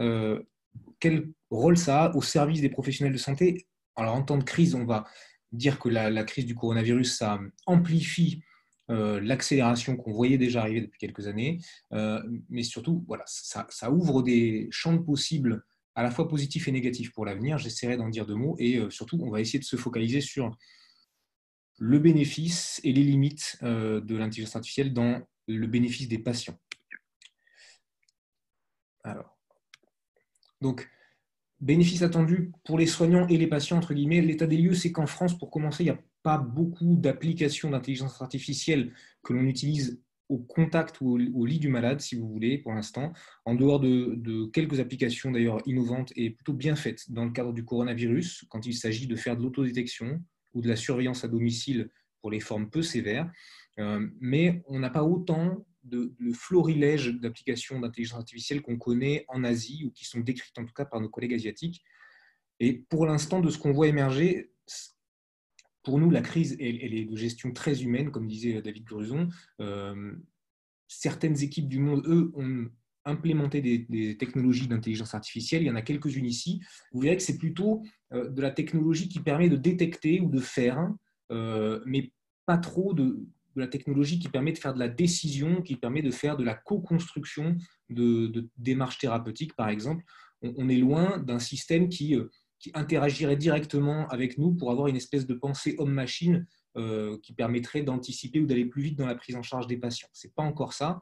[0.98, 3.68] quel rôle ça a au service des professionnels de santé?
[3.94, 5.04] Alors, en temps de crise, on va
[5.52, 8.42] dire que la, la crise du coronavirus, ça amplifie
[8.88, 11.60] euh, l'accélération qu'on voyait déjà arriver depuis quelques années,
[11.92, 16.72] euh, mais surtout, voilà, ça, ouvre des champs de possibles à la fois positifs et
[16.72, 17.58] négatifs pour l'avenir.
[17.58, 20.56] J'essaierai d'en dire deux mots et euh, surtout, on va essayer de se focaliser sur
[21.78, 26.58] le bénéfice et les limites de l'intelligence artificielle dans le bénéfice des patients.
[29.04, 29.36] Alors,
[30.62, 30.88] donc,
[31.60, 35.06] bénéfice attendu pour les soignants et les patients, entre guillemets, l'état des lieux, c'est qu'en
[35.06, 40.38] France, pour commencer, il y a pas beaucoup d'applications d'intelligence artificielle que l'on utilise au
[40.38, 43.12] contact ou au, lit du malade, si vous voulez, pour l'instant,
[43.44, 47.64] en dehors de, quelques applications d'ailleurs innovantes et plutôt bien faites dans le cadre du
[47.64, 50.20] coronavirus, quand il s'agit de faire de l'autodétection
[50.52, 53.30] ou de la surveillance à domicile pour les formes peu sévères.
[53.78, 59.44] Euh, mais on n'a pas autant de, de florilège d'applications d'intelligence artificielle qu'on connaît en
[59.44, 61.84] Asie ou qui sont décrites en tout cas par nos collègues asiatiques.
[62.58, 64.50] Et pour l'instant, de ce qu'on voit émerger,
[65.86, 69.28] pour nous, la crise, elle, est de gestion très humaine, comme disait David Gruson.
[69.60, 70.16] Euh,
[70.88, 72.68] certaines équipes du monde, eux, ont
[73.04, 75.62] implémenté des, technologies d'intelligence artificielle.
[75.62, 76.60] Il y en a quelques-unes ici.
[76.90, 80.40] Vous verrez que c'est plutôt euh, de la technologie qui permet de détecter ou de
[80.40, 80.92] faire,
[81.30, 82.10] euh, mais
[82.46, 86.10] pas trop de, la technologie qui permet de faire de la décision, qui permet de
[86.10, 87.56] faire de la co-construction
[87.90, 90.04] de, démarches thérapeutiques, par exemple.
[90.42, 92.16] on est loin d'un système qui
[92.58, 97.82] qui interagirait directement avec nous pour avoir une espèce de pensée homme-machine euh, qui permettrait
[97.82, 100.08] d'anticiper ou d'aller plus vite dans la prise en charge des patients.
[100.12, 101.00] Ce n'est pas encore ça.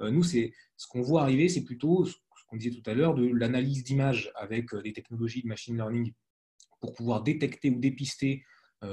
[0.00, 0.50] Euh, nous, ce
[0.88, 2.14] qu'on voit arriver, c'est plutôt ce
[2.48, 6.12] qu'on disait tout à l'heure, de l'analyse d'images avec euh, des technologies de machine learning
[6.80, 8.44] pour pouvoir détecter ou dépister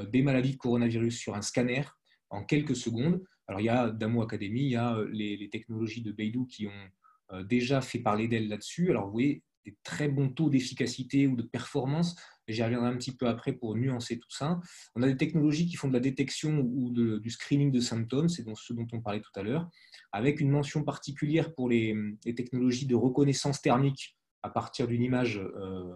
[0.10, 1.84] des maladies de coronavirus sur un scanner
[2.30, 3.22] en quelques secondes.
[3.48, 6.66] Alors, il y a Damo Academy, il y a les, les technologies de Beidou qui
[6.68, 8.90] ont déjà fait parler d'elles là-dessus.
[8.90, 12.16] Alors, vous voyez, des très bons taux d'efficacité ou de performance.
[12.48, 14.60] J'y reviendrai un petit peu après pour nuancer tout ça.
[14.96, 18.44] On a des technologies qui font de la détection ou du screening de symptômes, c'est
[18.56, 19.70] ce dont on parlait tout à l'heure,
[20.12, 21.96] avec une mention particulière pour les,
[22.36, 25.94] technologies de reconnaissance thermique à partir d'une image euh,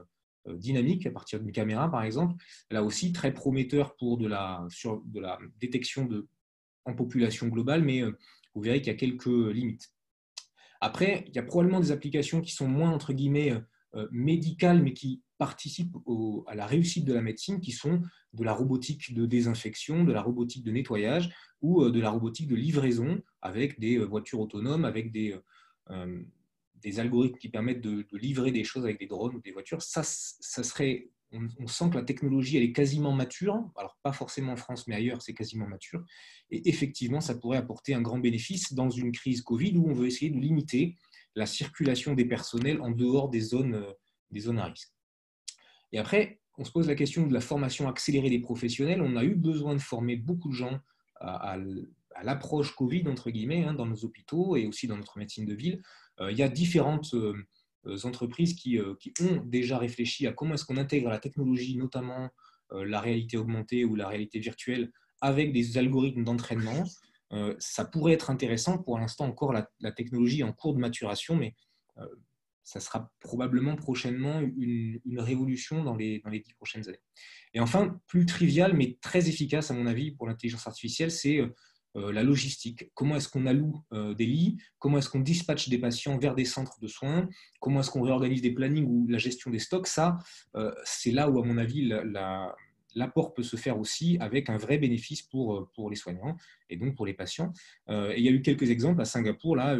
[0.48, 2.36] euh, dynamique, à partir d'une caméra par exemple.
[2.72, 4.66] Là aussi, très prometteur pour de la,
[5.60, 6.08] détection
[6.86, 8.18] en population globale, mais euh,
[8.56, 9.92] vous verrez qu'il y a quelques limites.
[10.82, 13.60] Après, il y a probablement des applications qui sont moins, entre guillemets, euh,
[13.96, 15.96] euh, médicales, mais qui participent
[16.48, 18.02] à la réussite de la médecine, qui sont
[18.34, 22.48] de la robotique de désinfection, de la robotique de nettoyage ou euh, de la robotique
[22.48, 25.36] de livraison avec des voitures autonomes, avec des,
[26.76, 29.82] des algorithmes qui permettent de, livrer des choses avec des drones ou des voitures.
[29.82, 33.70] Ça, ça serait on, sent que la technologie, elle est quasiment mature.
[33.76, 36.04] Alors, pas forcément en France, mais ailleurs, c'est quasiment mature.
[36.52, 40.08] Et effectivement, ça pourrait apporter un grand bénéfice dans une crise Covid où on veut
[40.08, 40.96] essayer de limiter
[41.36, 43.92] la circulation des personnels en dehors des zones, euh,
[44.32, 44.92] des zones à risque.
[45.92, 49.02] Et après, on se pose la question de la formation accélérée des professionnels.
[49.02, 50.80] On a eu besoin de former beaucoup de gens
[51.20, 51.58] à,
[52.24, 55.82] l'approche Covid, entre guillemets, hein, dans nos hôpitaux et aussi dans notre médecine de ville.
[56.20, 57.34] Euh, il y a différentes euh,
[58.04, 62.30] entreprises qui, qui, ont déjà réfléchi à comment est-ce qu'on intègre la technologie, notamment
[62.71, 66.84] la réalité augmentée ou la réalité virtuelle, avec des algorithmes d'entraînement.
[67.60, 68.78] ça pourrait être intéressant.
[68.78, 71.56] Pour l'instant, encore, la, technologie en cours de maturation, mais
[72.67, 77.00] ça sera probablement prochainement une, révolution dans les, dans les dix prochaines années.
[77.54, 81.56] Et enfin, plus trivial, mais très efficace à mon avis pour l'intelligence artificielle, c'est euh,
[82.12, 82.92] la logistique.
[82.94, 84.58] Comment est-ce qu'on alloue euh, des lits?
[84.80, 87.28] Comment est-ce qu'on dispatche des patients vers des centres de soins?
[87.60, 89.88] Comment est-ce qu'on réorganise des plannings ou la gestion des stocks?
[89.88, 90.18] Ça,
[90.56, 91.92] euh, c'est là où, à mon avis,
[92.96, 96.38] l'apport peut se faire aussi avec un vrai bénéfice pour, les soignants
[96.70, 97.52] et donc pour les patients.
[97.90, 99.56] il y a eu quelques exemples à Singapour.
[99.56, 99.78] Là,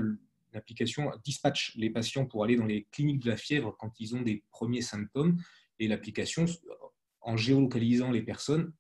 [0.54, 4.22] l'application dispatche les patients pour aller dans les cliniques de la fièvre quand ils ont
[4.22, 5.38] des premiers symptômes.
[5.80, 6.46] Et l'application,
[7.22, 8.74] en géolocalisant les personnes,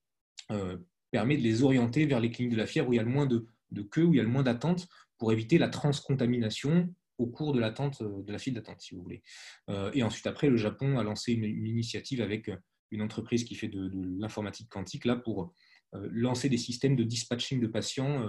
[0.52, 0.78] euh,
[1.12, 3.10] permet de les orienter vers les cliniques de la fièvre où il y a le
[3.10, 6.93] moins de, de queue, où il y a le moins d'attente, pour éviter la transcontamination
[7.17, 9.24] au cours de l'attente, euh, de la file d'attente, si vous voulez.
[9.70, 12.52] Euh, et ensuite, après, le Japon a lancé une, initiative avec
[12.91, 13.89] une entreprise qui fait de,
[14.20, 15.54] l'informatique quantique là pour
[15.93, 18.28] lancer des systèmes de dispatching de patients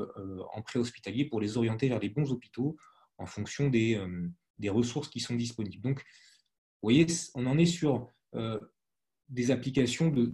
[0.54, 2.76] en préhospitalier pour les orienter vers les bons hôpitaux
[3.18, 5.82] en fonction des, euh, des, ressources qui sont disponibles.
[5.82, 8.58] Donc, vous voyez, on en est sur euh,
[9.28, 10.32] des applications de,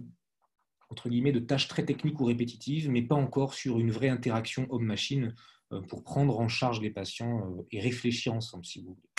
[0.89, 4.67] entre guillemets, de tâches très techniques ou répétitives, mais pas encore sur une vraie interaction
[4.69, 5.35] homme-machine
[5.73, 9.09] euh, pour prendre en charge les patients et réfléchir ensemble, si vous voulez.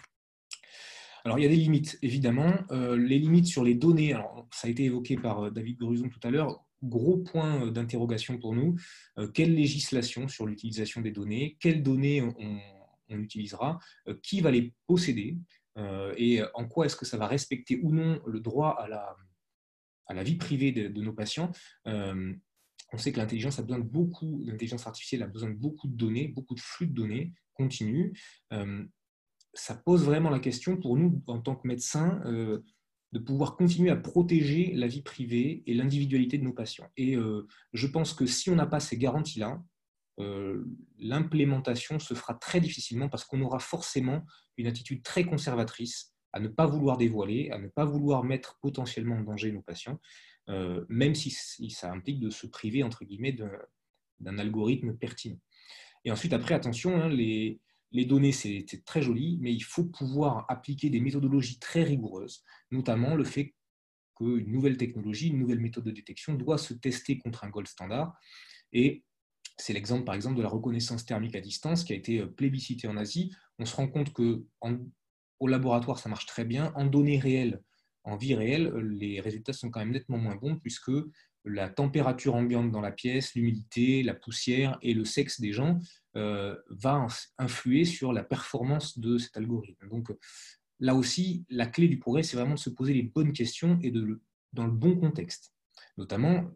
[1.24, 2.55] Alors, il y a des limites, évidemment.
[2.70, 6.31] les limites sur les données, alors, ça a été évoqué par David Gruson tout à
[6.31, 8.76] l'heure, gros point d'interrogation pour nous.
[9.35, 12.61] quelle législation sur l'utilisation des données Quelles données on,
[13.09, 15.37] utilisera, euh, qui va les posséder
[15.79, 19.16] euh, et en quoi est-ce que ça va respecter ou non le droit à la,
[20.07, 21.51] à la vie privée de, nos patients.
[21.87, 22.33] Euh,
[22.92, 24.45] on sait que l'intelligence a besoin de beaucoup,
[24.87, 28.12] artificielle a besoin de beaucoup de données, beaucoup de flux de données continus.
[29.55, 33.97] ça pose vraiment la question pour nous, en tant que médecins, de pouvoir continuer à
[33.97, 36.88] protéger la vie privée et l'individualité de nos patients.
[36.97, 37.16] Et
[37.73, 39.61] je pense que si on n'a pas ces garanties-là,
[40.19, 40.64] euh,
[40.99, 44.25] l'implémentation se fera très difficilement parce qu'on aura forcément
[44.57, 49.16] une attitude très conservatrice à ne pas vouloir dévoiler, à ne pas vouloir mettre potentiellement
[49.16, 49.99] en danger nos patients,
[50.51, 51.31] euh, même si,
[51.70, 53.35] ça implique de se priver, entre guillemets,
[54.20, 55.40] d'un algorithme pertinent.
[56.05, 57.59] Et ensuite, après, attention, hein, les,
[58.05, 63.25] données, c'est très joli, mais il faut pouvoir appliquer des méthodologies très rigoureuses, notamment le
[63.25, 63.55] fait
[64.14, 68.14] qu'une nouvelle technologie, une nouvelle méthode de détection doit se tester contre un gold standard.
[68.75, 69.05] Et
[69.57, 72.88] c'est l'exemple, par exemple, de la reconnaissance thermique à distance qui a été euh, plébiscité
[72.88, 73.35] en Asie.
[73.59, 74.44] On se rend compte que
[75.40, 76.72] au laboratoire, ça marche très bien.
[76.75, 77.61] En données réelles,
[78.05, 80.92] en vie réelle, euh, les résultats sont quand même nettement moins bons puisque
[81.44, 85.79] la température ambiante dans la pièce, l'humidité, la poussière et le sexe des gens
[86.16, 87.07] euh, va
[87.38, 89.88] influer sur la performance de cet algorithme.
[89.88, 90.12] Donc
[90.81, 93.90] là aussi, la clé du progrès, c'est vraiment de se poser les bonnes questions et
[93.90, 94.20] de,
[94.53, 95.53] dans le bon contexte.
[95.96, 96.51] Notamment,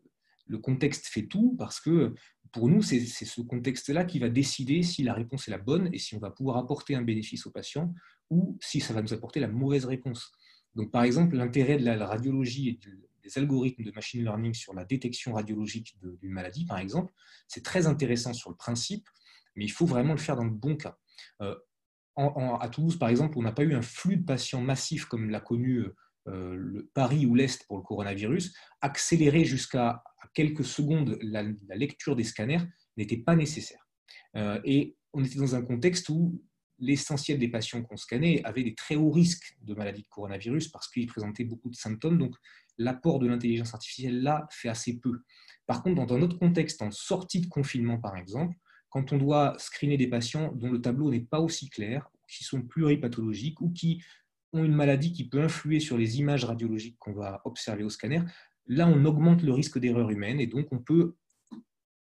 [0.47, 2.14] le contexte fait tout parce que
[2.53, 5.99] pour nous, c'est ce contexte-là qui va décider si la réponse est la bonne et
[5.99, 7.95] si on va pouvoir apporter un bénéfice au patient
[8.31, 10.33] ou si ça va nous apporter la mauvaise réponse.
[10.75, 12.81] Donc, par exemple, l'intérêt de la radiologie et
[13.23, 17.12] des algorithmes de machine learning sur la détection radiologique d'une maladie, par exemple,
[17.49, 19.09] c'est très intéressant sur le principe,
[19.57, 20.97] mais il faut vraiment le faire dans le bon cas.
[21.43, 21.57] Euh,
[22.16, 25.40] à Toulouse, par exemple, on n'a pas eu un flux de patients massif comme l'a
[25.40, 25.85] connu
[26.29, 30.03] euh, Paris ou l'Est pour le coronavirus, accélérer jusqu'à
[30.35, 32.62] quelques secondes la, lecture des scanners
[32.97, 33.88] n'était pas nécessaire.
[34.37, 36.43] Euh, et on était dans un contexte où
[36.81, 40.88] l'essentiel des patients qu'on scannait avaient des très hauts risques de maladie de coronavirus parce
[40.88, 42.19] qu'ils présentaient beaucoup de symptômes.
[42.19, 42.35] Donc,
[42.79, 45.20] l'apport de l'intelligence artificielle là fait assez peu.
[45.66, 48.57] Par contre, dans un autre contexte, en sortie de confinement par exemple,
[48.89, 52.62] quand on doit screener des patients dont le tableau n'est pas aussi clair, qui sont
[52.62, 54.03] pluripathologiques ou qui
[54.53, 58.22] ont une maladie qui peut influer sur les images radiologiques qu'on va observer au scanner,
[58.66, 61.14] là, on augmente le risque d'erreur humaine et donc on peut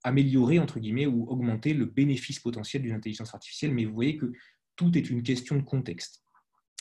[0.04, 3.74] améliorer, entre guillemets, ou augmenter le bénéfice potentiel d'une intelligence artificielle.
[3.74, 4.32] Mais vous voyez que
[4.76, 6.24] tout est une question de contexte.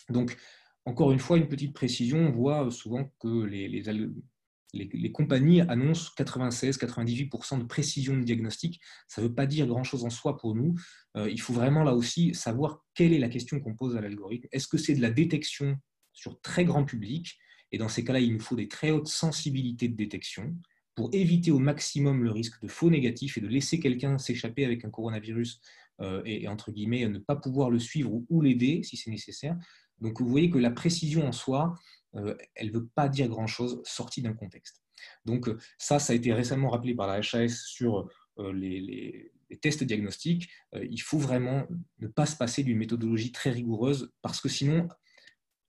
[0.08, 0.36] Donc,
[0.84, 7.64] encore une fois, une petite précision, on voit souvent que les, compagnies annoncent 96-98% de
[7.64, 8.80] précision de diagnostic.
[9.06, 10.74] Ça ne veut pas dire grand-chose en soi pour nous.
[11.16, 14.48] Euh, il faut vraiment là aussi savoir quelle est la question qu'on pose à l'algorithme.
[14.50, 15.76] Est-ce que c'est de la détection
[16.12, 17.38] sur très grand public?
[17.70, 20.56] Et dans ces cas-là, il nous faut des très hautes sensibilités de détection
[20.94, 24.84] pour éviter au maximum le risque de faux négatifs et de laisser quelqu'un s'échapper avec
[24.84, 25.60] un coronavirus
[26.00, 29.56] euh, et, entre guillemets, ne pas pouvoir le suivre ou, l'aider si c'est nécessaire.
[30.00, 31.74] Donc vous voyez que la précision en soi,
[32.16, 34.82] euh, elle ne veut pas dire grand-chose sorti d'un contexte.
[35.24, 40.48] Donc ça, ça a été récemment rappelé par la HAS sur les, tests diagnostiques.
[40.80, 41.66] il faut vraiment
[41.98, 44.88] ne pas se passer d'une méthodologie très rigoureuse parce que sinon,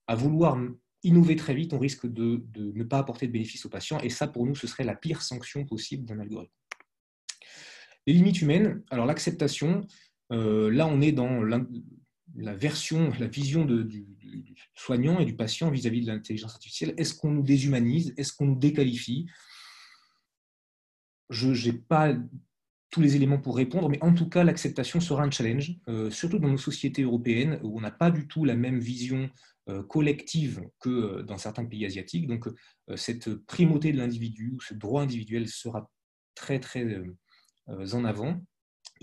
[0.08, 0.58] à vouloir
[1.04, 4.00] innover très vite, on risque de, ne pas apporter de bénéfices aux patients.
[4.00, 6.54] Et ça, pour nous, ce serait la pire sanction possible d'un algorithme.
[8.08, 9.86] Les limites humaines, alors l'acceptation,
[10.34, 14.08] euh, là, on est dans la, version, la vision du,
[14.74, 16.94] soignant et du patient vis-à-vis de l'intelligence artificielle.
[16.98, 18.14] Est-ce qu'on nous déshumanise?
[18.18, 19.28] Est-ce qu'on nous déqualifie?
[21.30, 22.16] Je n'ai pas
[22.90, 26.40] tous les éléments pour répondre, mais en tout cas, l'acceptation sera un challenge, euh, surtout
[26.40, 29.30] dans nos sociétés européennes où on n'a pas du tout la même vision
[29.70, 32.28] euh, collective que dans certains pays asiatiques.
[32.28, 32.48] Donc,
[32.96, 35.90] cette primauté de l'individu, ce droit individuel sera
[36.36, 37.02] très, très
[37.68, 38.44] en avant.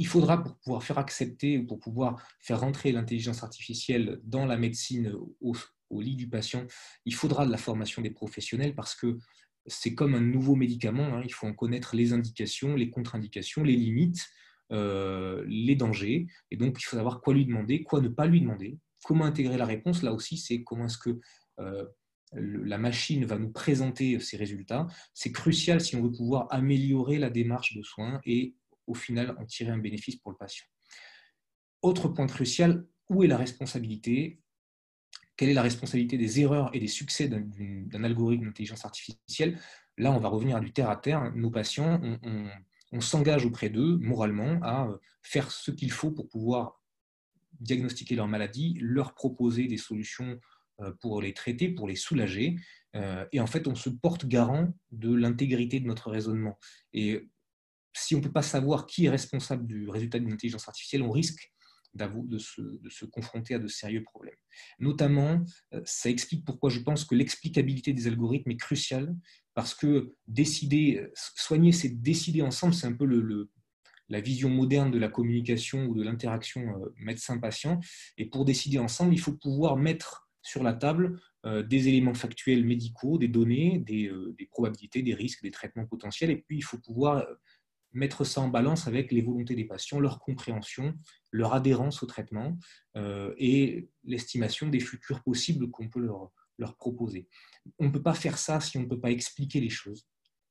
[0.01, 4.57] Il faudra, pour pouvoir faire accepter ou pour pouvoir faire rentrer l'intelligence artificielle dans la
[4.57, 5.55] médecine au,
[6.01, 6.67] lit du patient,
[7.05, 9.19] il faudra de la formation des professionnels parce que
[9.67, 11.23] c'est comme un nouveau médicament, hein.
[11.23, 14.27] il faut en connaître les indications, les contre-indications, les limites,
[14.73, 18.41] euh, les dangers, et donc il faut savoir quoi lui demander, quoi ne pas lui
[18.41, 21.21] demander, comment intégrer la réponse, là aussi c'est comment est-ce que
[21.59, 21.85] euh,
[22.33, 24.87] la machine va nous présenter ces résultats.
[25.13, 28.55] C'est crucial si on veut pouvoir améliorer la démarche de soins et
[28.91, 30.67] au final en tirer un bénéfice pour le patient.
[31.83, 34.43] Autre point crucial, où est la responsabilité?
[35.37, 39.59] Quelle est la responsabilité des erreurs et des succès d'un algorithme d'intelligence artificielle?
[39.97, 41.33] Là, on va revenir du terre à terre.
[41.35, 42.01] Nos patients,
[42.93, 46.83] on, s'engage auprès d'eux moralement à euh, faire ce qu'il faut pour pouvoir
[47.61, 50.41] diagnostiquer leur maladie, leur proposer des solutions
[50.81, 52.57] euh, pour les traiter, pour les soulager.
[52.97, 56.59] Euh, et en fait, on se porte garant de l'intégrité de notre raisonnement.
[56.93, 57.29] Et
[57.93, 61.11] si on ne peut pas savoir qui est responsable du résultat d'une intelligence artificielle, on
[61.11, 61.53] risque
[61.95, 64.35] de se, confronter à de sérieux problèmes.
[64.79, 65.43] Notamment,
[65.75, 69.15] euh, ça explique pourquoi je pense que l'explicabilité des algorithmes est cruciale,
[69.55, 73.07] parce que décider, soigner, c'est décider ensemble, c'est un peu
[74.09, 77.81] la vision moderne de la communication ou de l'interaction euh, médecin-patient.
[78.19, 82.65] Et pour décider ensemble, il faut pouvoir mettre sur la table euh, des éléments factuels
[82.65, 84.11] médicaux, des données, des,
[84.51, 87.27] probabilités, des risques, des traitements potentiels, et puis il faut pouvoir
[87.93, 90.95] mettre ça en balance avec les volontés des patients, leur compréhension,
[91.31, 92.57] leur adhérence au traitement
[92.97, 97.29] euh, et l'estimation des futurs possibles qu'on peut leur, leur proposer.
[97.79, 100.07] On ne peut pas faire ça si on ne peut pas expliquer les choses.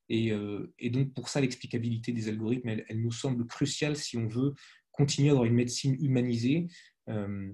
[0.08, 4.54] Et, euh, donc pour ça, l'explicabilité des algorithmes, elle, nous semble cruciale si on veut
[4.90, 6.66] continuer à avoir une médecine humanisée
[7.08, 7.50] euh,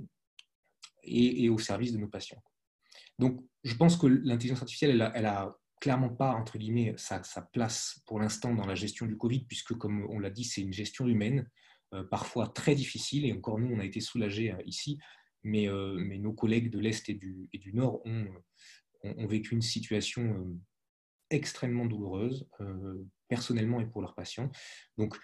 [1.05, 2.43] et, au service de nos patients.
[3.19, 5.57] Donc je pense que l'intelligence artificielle, elle a
[5.87, 7.23] clairement pas, entre guillemets, sa,
[7.53, 10.73] place pour l'instant dans la gestion du Covid, puisque, comme on l'a dit, c'est une
[10.73, 11.49] gestion humaine,
[11.95, 14.99] euh, parfois très difficile, et encore nous, on a été soulagés euh, ici,
[15.45, 18.27] mais, euh, mais, nos collègues de l'Est et du, et du Nord ont,
[19.05, 20.59] ont, vécu une situation
[21.31, 22.49] extrêmement douloureuse,
[23.29, 24.51] personnellement et pour leurs patients.
[24.99, 25.17] Donc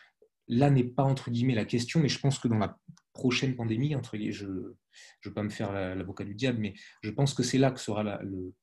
[0.47, 2.79] là n'est pas, entre guillemets, la question, mais je pense que dans la
[3.15, 4.77] prochaine pandémie, entre je ne
[5.25, 8.05] veux pas me faire l'avocat du diable, mais je pense que c'est là que sera
[8.23, 8.55] le,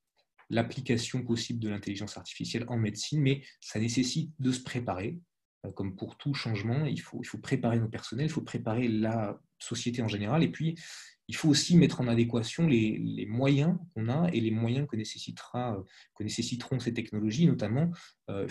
[0.50, 5.18] l'application possible de l'intelligence artificielle en médecine, mais ça nécessite de se préparer.
[5.64, 8.88] Euh, comme pour tout changement, il faut, il faut préparer nos personnels, il faut préparer
[8.88, 10.74] la société en général, et puis
[11.28, 15.80] il faut aussi mettre en adéquation les, moyens qu'on a et les moyens que, nécessitera,
[16.18, 17.90] nécessiteront ces technologies, notamment.
[18.28, 18.48] Il euh,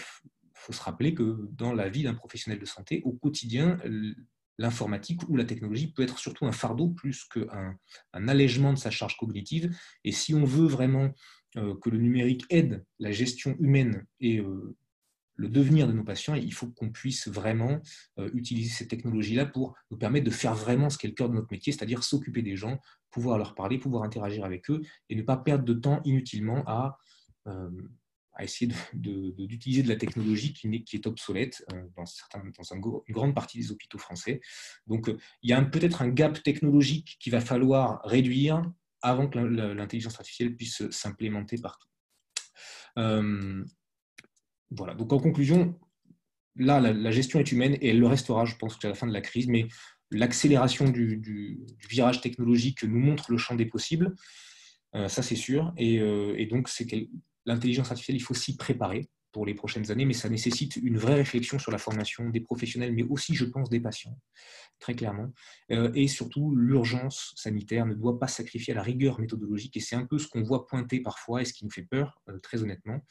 [0.53, 3.77] faut se rappeler que dans la vie d'un professionnel de santé, au quotidien,
[4.57, 7.77] l'informatique ou la technologie peut être surtout un fardeau plus qu'un
[8.13, 9.75] un allègement de sa charge cognitive.
[10.05, 11.13] Et si on veut vraiment
[11.55, 14.75] que le numérique aide la gestion humaine et euh,
[15.35, 17.79] le devenir de nos patients, il faut qu'on puisse vraiment
[18.19, 21.29] euh, utiliser ces technologies-là pour nous permettre de faire vraiment ce qui est le cœur
[21.29, 22.77] de notre métier, c'est-à-dire s'occuper des gens,
[23.09, 26.97] pouvoir leur parler, pouvoir interagir avec eux et ne pas perdre de temps inutilement à,
[28.41, 32.05] essayer d'utiliser de, la technologie qui, est, obsolète dans
[32.73, 34.39] une grande partie des hôpitaux français.
[34.87, 35.09] Donc
[35.41, 38.61] il y a peut-être un gap technologique qu'il va falloir réduire
[39.01, 41.87] avant que l'intelligence artificielle puisse s'implémenter partout.
[42.97, 43.63] Euh,
[44.71, 45.79] voilà, donc en conclusion,
[46.55, 49.13] là, la, gestion est humaine et elle le restera, je pense, jusqu'à la fin de
[49.13, 49.67] la crise, mais
[50.11, 54.15] l'accélération du, virage technologique nous montre le champ des possibles,
[54.95, 56.87] euh, ça c'est sûr, et, euh, donc c'est
[57.45, 59.09] l'intelligence artificielle, il faut s'y préparer.
[59.31, 62.93] Pour les prochaines années, mais ça nécessite une vraie réflexion sur la formation des professionnels,
[62.93, 64.17] mais aussi, je pense, des patients,
[64.79, 65.31] très clairement.
[65.71, 69.95] Euh, et surtout, l'urgence sanitaire ne doit pas sacrifier à la rigueur méthodologique, et c'est
[69.95, 72.63] un peu ce qu'on voit pointer parfois, et ce qui nous fait peur, euh, très
[72.63, 73.05] honnêtement.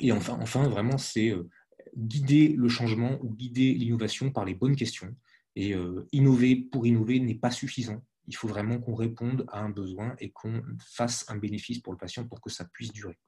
[0.00, 1.48] Et enfin, vraiment, c'est euh,
[1.96, 5.14] guider le changement ou guider l'innovation par les bonnes questions.
[5.56, 5.74] Et
[6.12, 8.00] innover pour innover n'est pas suffisant.
[8.28, 11.98] Il faut vraiment qu'on réponde à un besoin et qu'on fasse un bénéfice pour le
[11.98, 13.18] patient pour que ça puisse durer.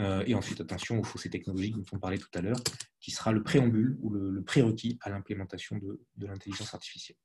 [0.00, 2.58] Euh, et ensuite, attention aux fossés technologiques dont on parlait tout à l'heure,
[3.00, 7.16] qui sera le préambule ou le, prérequis à l'implémentation de, l'intelligence artificielle.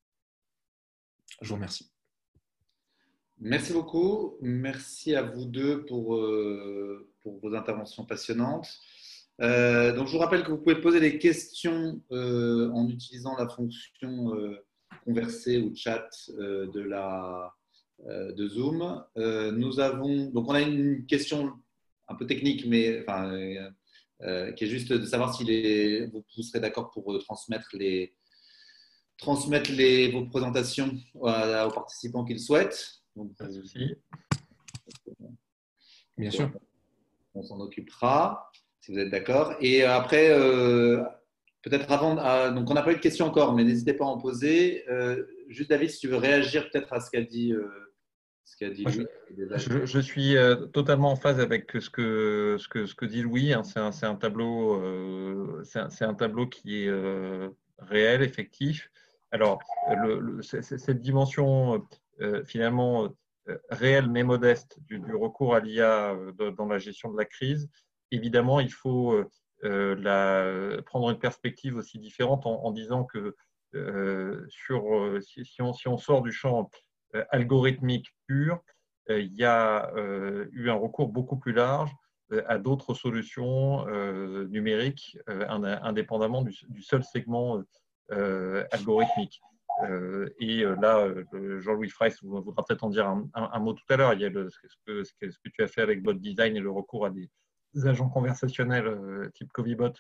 [1.42, 1.92] Je vous remercie.
[3.40, 4.38] Merci beaucoup.
[4.42, 8.68] Merci à vous deux pour, euh, vos interventions passionnantes.
[9.42, 14.32] Euh, donc, je vous rappelle que vous pouvez poser des questions en utilisant la fonction
[15.06, 16.72] converser ou chat de,
[18.34, 19.04] de Zoom.
[19.16, 21.59] nous avons, donc on a une question
[22.10, 23.70] un peu technique, mais enfin, euh,
[24.22, 28.16] euh, qui est juste de savoir si les, vous, serez d'accord pour euh, transmettre, les,
[29.18, 31.22] transmettre les, vos présentations aux,
[31.72, 33.02] participants qu'ils souhaitent.
[33.16, 33.96] Donc, Pas de souci.
[36.18, 36.52] Bien sûr.
[37.34, 38.52] On s'en occupera,
[38.82, 39.54] si vous êtes d'accord.
[39.62, 40.30] Et après,
[41.62, 42.16] peut-être avant,
[42.52, 44.84] donc on n'a pas eu de questions encore, mais n'hésitez pas à en poser.
[45.48, 47.54] juste David, si tu veux réagir peut-être à ce qu'a dit
[48.58, 53.54] je, suis euh, totalement en phase avec ce que, ce que, ce que dit Louis.
[53.54, 53.64] Hein.
[53.64, 58.90] C'est un, un, tableau, euh, c'est un, tableau qui est euh, réel, effectif.
[59.32, 61.88] Alors, le, cette dimension
[62.46, 63.10] finalement
[63.70, 66.18] réelle mais modeste du, recours à l'IA
[66.58, 67.70] dans la gestion de la crise,
[68.12, 69.24] évidemment, il faut
[69.62, 73.36] la, prendre une perspective aussi différente en, disant que
[74.50, 76.89] sur, si, si, on, si on sort du champ euh,
[77.30, 78.62] algorithmique pur,
[79.10, 81.92] euh, il y a euh, eu un recours beaucoup plus large
[82.46, 83.88] à d'autres solutions
[84.50, 87.64] numériques indépendamment du, seul segment
[88.72, 89.42] algorithmique.
[90.40, 91.12] et là,
[91.58, 94.14] Jean-Louis Freiss voudra peut-être en dire un, mot tout à l'heure.
[94.14, 97.10] Il y a ce, que, tu as fait avec Bot Design et le recours à
[97.10, 97.32] des,
[97.88, 99.94] agents conversationnels type Covibot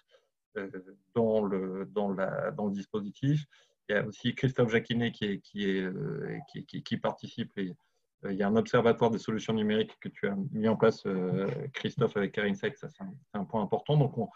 [1.16, 3.44] dans, dans le dispositif.
[3.90, 5.42] Il y a aussi Christophe Jacquinet qui,
[5.82, 6.38] euh,
[7.02, 7.52] participe.
[7.58, 7.74] Euh,
[8.30, 11.48] il y a un observatoire des solutions numériques que tu as mis en place, euh,
[11.74, 12.78] Christophe, avec Karin Seck.
[12.78, 13.98] Ça, c'est un, point important.
[13.98, 14.30] Donc, on,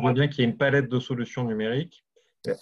[0.00, 2.02] voit bien qu'il y a une palette de solutions numériques.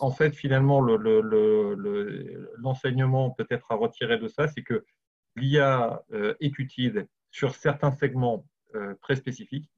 [0.01, 4.85] En fait, finalement, l'enseignement le, le, peut-être à retirer de ça, c'est que
[5.37, 6.03] l'IA
[6.41, 8.45] est utile sur certains segments
[9.01, 9.71] très spécifiques.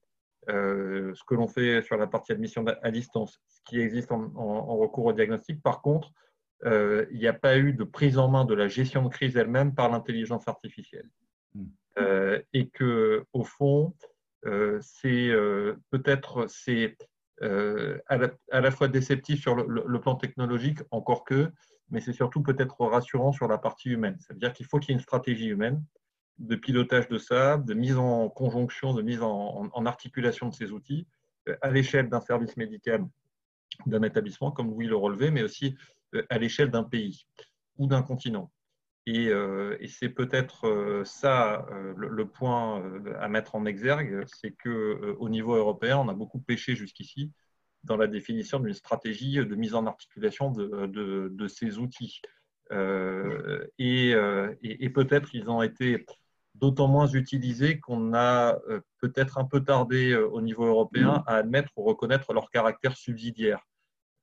[0.47, 5.05] ce que l'on fait sur la partie admission à distance, ce qui existe en recours
[5.07, 5.63] au diagnostic.
[5.63, 6.11] Par contre,
[6.65, 9.37] euh, il n'y a pas eu de prise en main de la gestion de crise
[9.37, 11.09] elle-même par l'intelligence artificielle.
[11.55, 11.67] Hmm.
[11.99, 13.95] Euh, et que, au fond,
[14.47, 15.33] euh, c'est
[15.91, 16.97] peut-être c'est
[17.41, 21.51] à, la, fois déceptif sur le, plan technologique, encore que,
[21.91, 24.17] mais c'est surtout peut-être rassurant sur la partie humaine.
[24.21, 25.83] C'est-à-dire qu'il faut qu'il y ait une stratégie humaine
[26.39, 30.73] de pilotage de ça, de mise en conjonction, de mise en, en articulation de ces
[30.73, 31.07] outils
[31.63, 33.07] à l'échelle d'un service médical,
[33.87, 35.77] d'un établissement, comme Louis le relevait, mais aussi
[36.31, 37.27] à l'échelle d'un pays
[37.77, 38.51] ou d'un continent.
[39.07, 41.65] Et, euh, c'est peut-être euh, ça
[41.97, 42.83] le, point
[43.19, 47.33] à mettre en exergue, c'est qu'au niveau européen, on a beaucoup pêché jusqu'ici
[47.85, 52.21] dans la définition d'une stratégie de mise en articulation de, ces outils.
[53.79, 54.11] et,
[54.61, 56.05] et peut-être ils ont été
[56.55, 58.59] d'autant moins utilisés qu'on a
[59.01, 63.65] peut-être un peu tardé au niveau européen à admettre ou reconnaître leur caractère subsidiaire.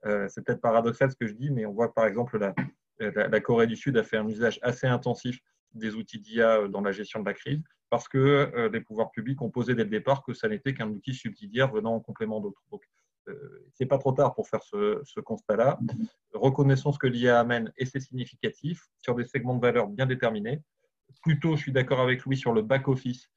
[0.06, 2.54] Euh, c'est peut-être paradoxal ce que je dis, mais on voit par exemple la,
[3.00, 5.40] la, Corée du Sud a fait un usage assez intensif
[5.76, 9.12] des outils d'IA euh, dans la gestion de la crise parce que euh, les pouvoirs
[9.12, 12.42] publics ont posé dès le départ que ça n'était qu'un outil subsidiaire venant en complément
[12.42, 12.62] d'autres.
[12.72, 12.84] Donc,
[13.28, 15.80] euh, c'est pas trop tard pour faire ce, constat-là.
[16.34, 20.62] Reconnaissons ce que l'IA amène et c'est significatif sur des segments de valeur bien déterminés.
[21.22, 23.30] Plutôt, je suis d'accord avec Louis sur le back-office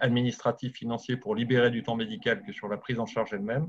[0.00, 3.68] administratif, financier pour libérer du temps médical que sur la prise en charge elle-même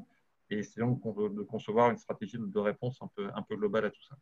[0.50, 4.16] et essayons de concevoir une stratégie de réponse un peu, globale à tout ça.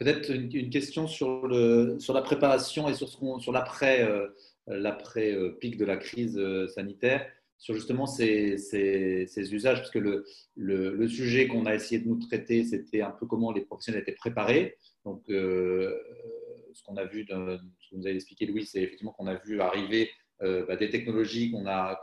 [0.00, 4.28] Peut-être une, question sur, la préparation et sur, l'après, euh,
[4.70, 7.26] euh, de la crise euh, sanitaire,
[7.58, 8.54] sur justement ces,
[9.36, 10.24] usages, parce que
[10.56, 14.12] le, sujet qu'on a essayé de nous traiter, c'était un peu comment les professionnels étaient
[14.12, 14.78] préparés.
[15.04, 19.34] Donc, ce qu'on a vu, ce que vous avez expliqué, Louis, c'est effectivement qu'on a
[19.34, 20.08] vu arriver
[20.40, 22.00] bah, des technologies qu'on a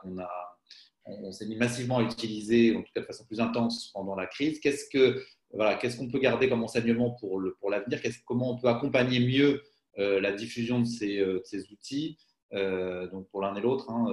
[1.07, 4.27] on, s'est mis massivement à utiliser, en tout cas de façon plus intense pendant la
[4.27, 4.59] crise.
[4.59, 7.99] Qu'est-ce que voilà, qu'on peut garder comme enseignement pour pour l'avenir?
[8.25, 9.63] Comment on peut accompagner mieux
[9.99, 11.41] euh, la diffusion de ces, euh,
[11.71, 12.17] outils
[12.51, 14.05] donc pour l'un et l'autre, hein,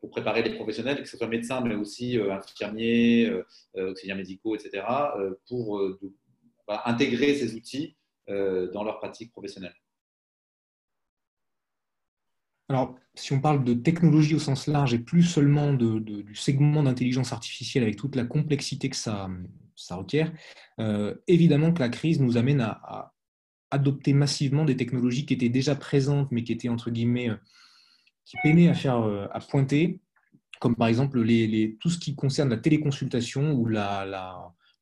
[0.00, 3.32] pour préparer les professionnels, que ce soit médecins, mais aussi infirmiers,
[3.74, 4.84] auxiliaires médicaux, etc.,
[5.46, 5.80] pour
[6.66, 7.96] bah, intégrer ces outils
[8.26, 9.72] dans leur pratique professionnelle?
[12.68, 17.32] Alors, si on parle de technologie au sens large et plus seulement du segment d'intelligence
[17.32, 19.28] artificielle avec toute la complexité que ça,
[19.90, 20.32] requiert,
[20.78, 23.12] euh, évidemment que la crise nous amène à,
[23.70, 27.36] adopter massivement des technologies qui étaient déjà présentes, mais qui étaient, entre guillemets, euh,
[28.24, 30.00] qui peinaient à faire euh, à pointer,
[30.58, 31.22] comme par exemple
[31.78, 33.66] tout ce qui concerne la téléconsultation ou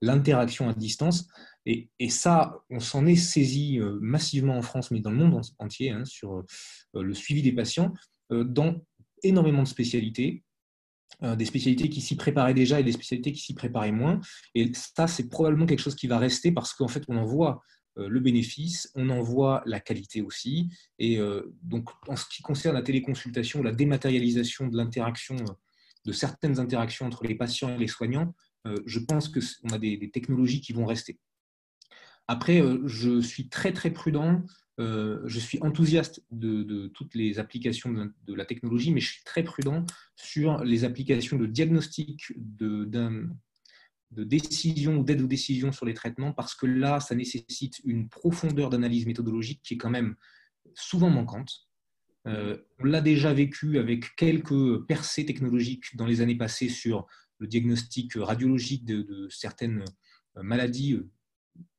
[0.02, 1.28] l'interaction à distance.
[1.66, 5.90] Et, ça, on s'en est saisi euh, massivement en France, mais dans le monde entier,
[5.90, 7.92] hein, sur euh, le suivi des patients,
[8.32, 8.80] euh, dans
[9.22, 10.44] énormément de spécialités,
[11.22, 14.20] des spécialités qui s'y préparaient déjà et des spécialités qui s'y préparaient moins.
[14.54, 17.62] Et ça, c'est probablement quelque chose qui va rester parce qu'en fait, on en voit
[17.96, 20.68] le bénéfice, on en voit la qualité aussi.
[20.98, 21.18] Et
[21.62, 25.36] donc, en ce qui concerne la téléconsultation, la dématérialisation de l'interaction,
[26.04, 28.34] de certaines interactions entre les patients et les soignants,
[28.84, 31.18] je pense qu'on a des technologies qui vont rester.
[32.28, 34.42] Après, euh, je suis très très prudent.
[34.78, 39.42] Euh, je suis enthousiaste de, toutes les applications de, la technologie, mais je suis très
[39.42, 43.30] prudent sur les applications de diagnostic, de,
[44.10, 48.68] décision ou d'aide aux décisions sur les traitements, parce que là, ça nécessite une profondeur
[48.68, 50.14] d'analyse méthodologique qui est quand même
[50.74, 51.68] souvent manquante.
[52.26, 57.06] Euh, on l'a déjà vécu avec quelques percées technologiques dans les années passées sur
[57.38, 59.84] le diagnostic radiologique de certaines
[60.34, 60.98] maladies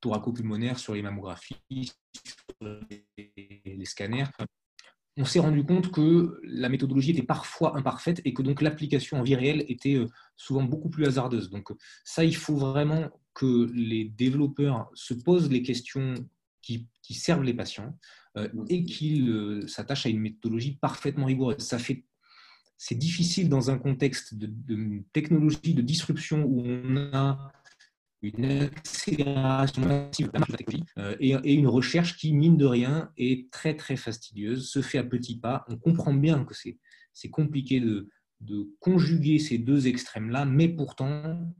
[0.01, 4.25] thoraco-pulmonaire, sur les mammographies, sur les, scanners,
[5.17, 9.23] on s'est rendu compte que la méthodologie était parfois imparfaite et que donc l'application en
[9.23, 11.49] vie réelle était euh, souvent beaucoup plus hasardeuse.
[11.49, 11.69] Donc
[12.03, 16.13] ça, il faut vraiment que les développeurs se posent les questions
[16.61, 17.97] qui, servent les patients
[18.37, 21.59] euh, et qu'ils euh, s'attachent à une méthodologie parfaitement rigoureuse.
[21.59, 22.05] Ça fait
[22.79, 27.51] c'est difficile dans un contexte de, de, technologie de disruption où on a
[28.21, 30.83] une accélération massive de la technologie
[31.19, 35.39] et, une recherche qui, mine de rien, est très très fastidieuse, se fait à petits
[35.39, 35.65] pas.
[35.67, 38.09] On comprend bien que c'est compliqué de,
[38.41, 41.53] de, conjuguer ces deux extrêmes-là, mais pourtant,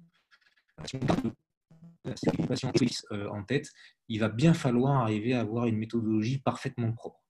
[2.16, 2.30] si
[2.66, 2.72] on
[3.12, 3.72] euh, en tête,
[4.08, 7.24] il va bien falloir arriver à avoir une méthodologie parfaitement propre.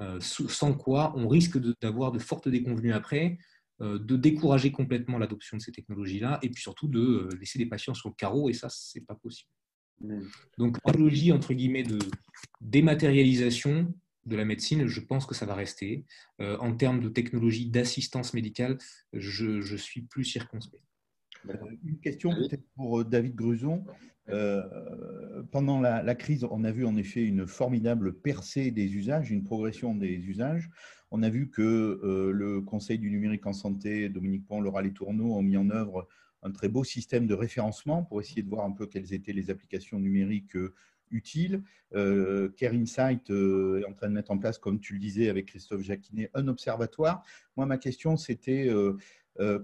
[0.00, 3.38] Euh, sans quoi, on risque d'avoir de fortes déconvenues après,
[3.80, 7.94] de décourager complètement l'adoption de ces technologies-là et puis surtout de euh, laisser les patients
[7.94, 9.50] sur le carreau et ça, c'est pas possible.
[10.00, 10.22] Mm.
[10.58, 11.98] Donc, technologie entre guillemets de
[12.60, 13.94] dématérialisation
[14.26, 16.04] de la médecine, je pense que ça va rester.
[16.40, 18.78] Euh, en termes de technologie d'assistance médicale,
[19.12, 20.84] je, suis plus circonspect.
[21.84, 23.84] Une question peut-être pour David Gruson.
[25.52, 29.44] pendant la, la, crise, on a vu en effet une formidable percée des usages, une
[29.44, 30.68] progression des usages.
[31.10, 34.92] On a vu que euh, le Conseil du numérique en santé, Dominique Pont, Laura Les
[34.92, 36.06] Tourneaux, ont mis en œuvre
[36.42, 39.50] un très beau système de référencement pour essayer de voir un peu quelles étaient les
[39.50, 40.74] applications numériques euh,
[41.10, 41.62] utiles.
[41.94, 45.46] Euh, Care Insight est en train de mettre en place, comme tu le disais avec
[45.46, 47.24] Christophe Jacquinet, un observatoire.
[47.56, 48.68] Moi, ma question, c'était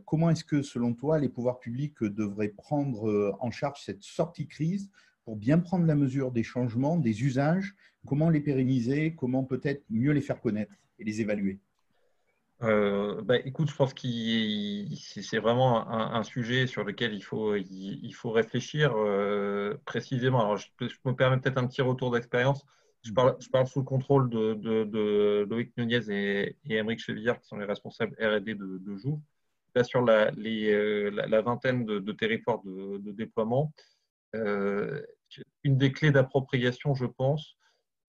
[0.07, 4.90] comment est-ce que, selon toi, les pouvoirs publics devraient prendre en charge cette sortie crise
[5.24, 7.74] pour bien prendre la mesure des changements, des usages,
[8.07, 10.72] comment les pérenniser, comment peut-être mieux les faire connaître?
[10.99, 11.61] Et les évaluer
[12.62, 14.09] euh, bah, écoute, je pense que
[15.22, 20.40] c'est vraiment un, sujet sur lequel il faut, il, faut réfléchir euh, précisément.
[20.40, 20.68] Alors, je,
[21.05, 22.64] me permets peut-être un petit retour d'expérience.
[23.03, 27.38] Je parle, je parle, sous le contrôle de, de, Loïc Nunez et, et Émeric Chevillard,
[27.38, 29.20] qui sont les responsables R&D de, de Joux.
[29.82, 33.74] sur la, les, euh, la, vingtaine de, territoires de, déploiement.
[34.32, 37.57] une des clés d'appropriation, je pense,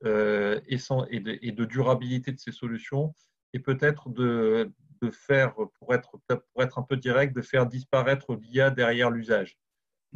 [0.04, 0.78] euh, et,
[1.10, 3.16] et, de, durabilité de ces solutions,
[3.54, 4.70] et peut-être de,
[5.12, 9.58] faire, pour être, pour être un peu direct, de faire disparaître l'IA derrière l'usage.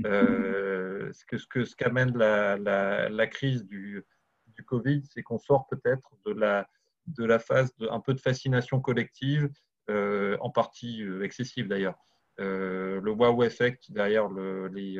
[0.06, 4.04] Euh, ce que ce qu'amène la, la, crise du,
[4.48, 6.68] du Covid, c'est qu'on sort peut-être de la,
[7.08, 9.50] de la phase de, un peu de fascination collective,
[9.90, 11.98] euh, en partie excessive d'ailleurs.
[12.38, 14.98] le wow effect derrière le, les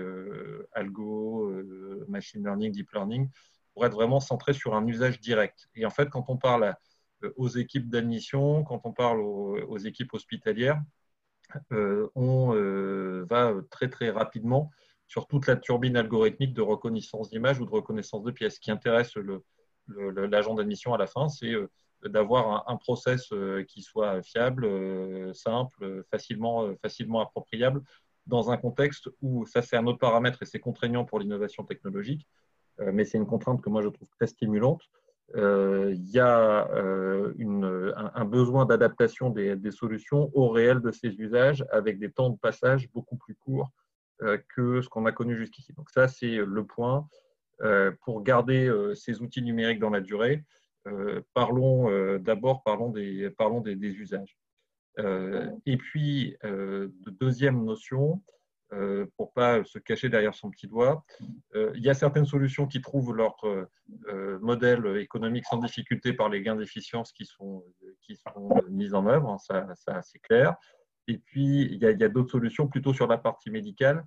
[0.74, 1.52] algo,
[2.08, 3.30] machine learning, deep learning,
[3.80, 5.70] pour être vraiment centré sur un usage direct.
[5.74, 6.76] Et en fait, quand on parle
[7.24, 10.82] euh, aux équipes d'admission, quand on parle aux, équipes hospitalières,
[11.72, 14.70] euh, on euh, va très très rapidement
[15.08, 18.56] sur toute la turbine algorithmique de reconnaissance d'image ou de reconnaissance de pièces.
[18.56, 19.14] Ce qui intéresse
[19.88, 21.54] l'agent d'admission à la fin, c'est
[22.04, 23.30] d'avoir un, process
[23.70, 27.82] qui soit fiable, simple, facilement, facilement appropriable
[28.28, 32.28] dans un contexte où, ça c'est un autre paramètre et c'est contraignant pour l'innovation technologique,
[32.94, 34.82] mais c'est une contrainte que moi je trouve très stimulante.
[35.36, 42.12] il y a un, besoin d'adaptation des, solutions au réel de ces usages avec des
[42.12, 43.70] temps de passage beaucoup plus courts
[44.56, 45.74] que ce qu'on a connu jusqu'ici.
[45.74, 47.08] Donc ça, c'est le point.
[48.02, 50.44] pour garder ces outils numériques dans la durée,
[51.34, 54.38] parlons d'abord parlons des, parlons des usages.
[54.98, 56.36] et puis,
[57.20, 58.22] deuxième notion,
[58.72, 61.04] euh, pour pas se cacher derrière son petit doigt.
[61.56, 66.30] Euh, il y a certaines solutions qui trouvent leur euh, modèle économique sans difficulté par
[66.30, 67.64] les gains d'efficience qui sont,
[68.02, 69.66] qui sont mis en œuvre, ça,
[70.04, 70.56] c'est clair.
[71.08, 74.06] Et puis, il y a, d'autres solutions plutôt sur la partie médicale,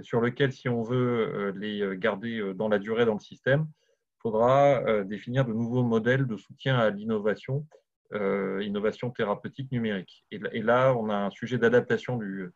[0.00, 5.04] sur lesquelles, si on veut les garder dans la durée dans le système, il faudra
[5.04, 7.66] définir de nouveaux modèles de soutien à l'innovation,
[8.14, 10.24] innovation thérapeutique numérique.
[10.30, 12.54] et, là, on a un sujet d'adaptation du, euh,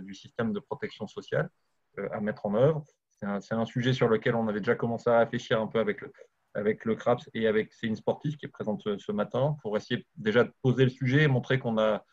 [0.00, 1.50] du système de protection sociale
[1.98, 2.84] euh, à mettre en œuvre.
[3.40, 6.10] C'est un, sujet sur lequel on avait déjà commencé à réfléchir un peu avec le,
[6.54, 10.42] avec le CRAPS et avec Céline Sportif qui est présente ce, matin pour essayer déjà
[10.42, 12.04] de poser le sujet et montrer qu'on a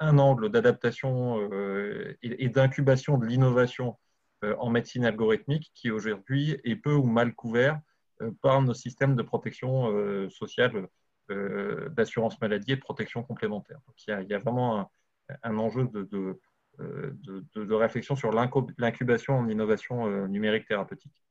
[0.00, 3.96] un angle d'adaptation euh, et, d'incubation de l'innovation
[4.58, 7.78] en médecine algorithmique qui aujourd'hui est peu ou mal couvert
[8.42, 10.88] par nos systèmes de protection sociale,
[11.28, 13.78] d'assurance maladie et de protection complémentaire.
[13.86, 14.90] Donc il y a, vraiment
[15.42, 16.40] un, enjeu de, euh,
[16.78, 21.22] de, réflexion sur l'incubation en innovation euh, numérique thérapeutique.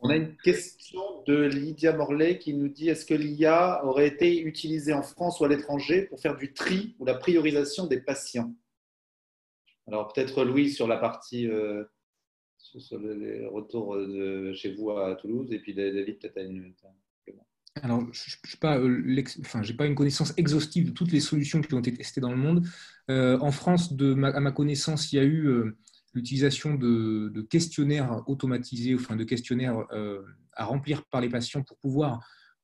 [0.00, 4.40] On a une question de Lydia Morley qui nous dit est-ce que l'IA aurait été
[4.40, 8.52] utilisée en France ou à l'étranger pour faire du tri ou la priorisation des patients?
[9.86, 11.84] Alors peut-être Louis sur la partie euh,
[12.56, 16.74] sur les retours de chez vous à Toulouse et puis David peut-être à une,
[17.80, 21.72] alors, je n'ai pas, euh, enfin, pas une connaissance exhaustive de toutes les solutions qui
[21.72, 22.66] ont été testées dans le monde.
[23.10, 25.76] Euh, en France, à ma connaissance, il y a eu euh,
[26.12, 29.86] l'utilisation de, questionnaires automatisés, enfin de questionnaires
[30.54, 32.20] à remplir par les patients pour pouvoir,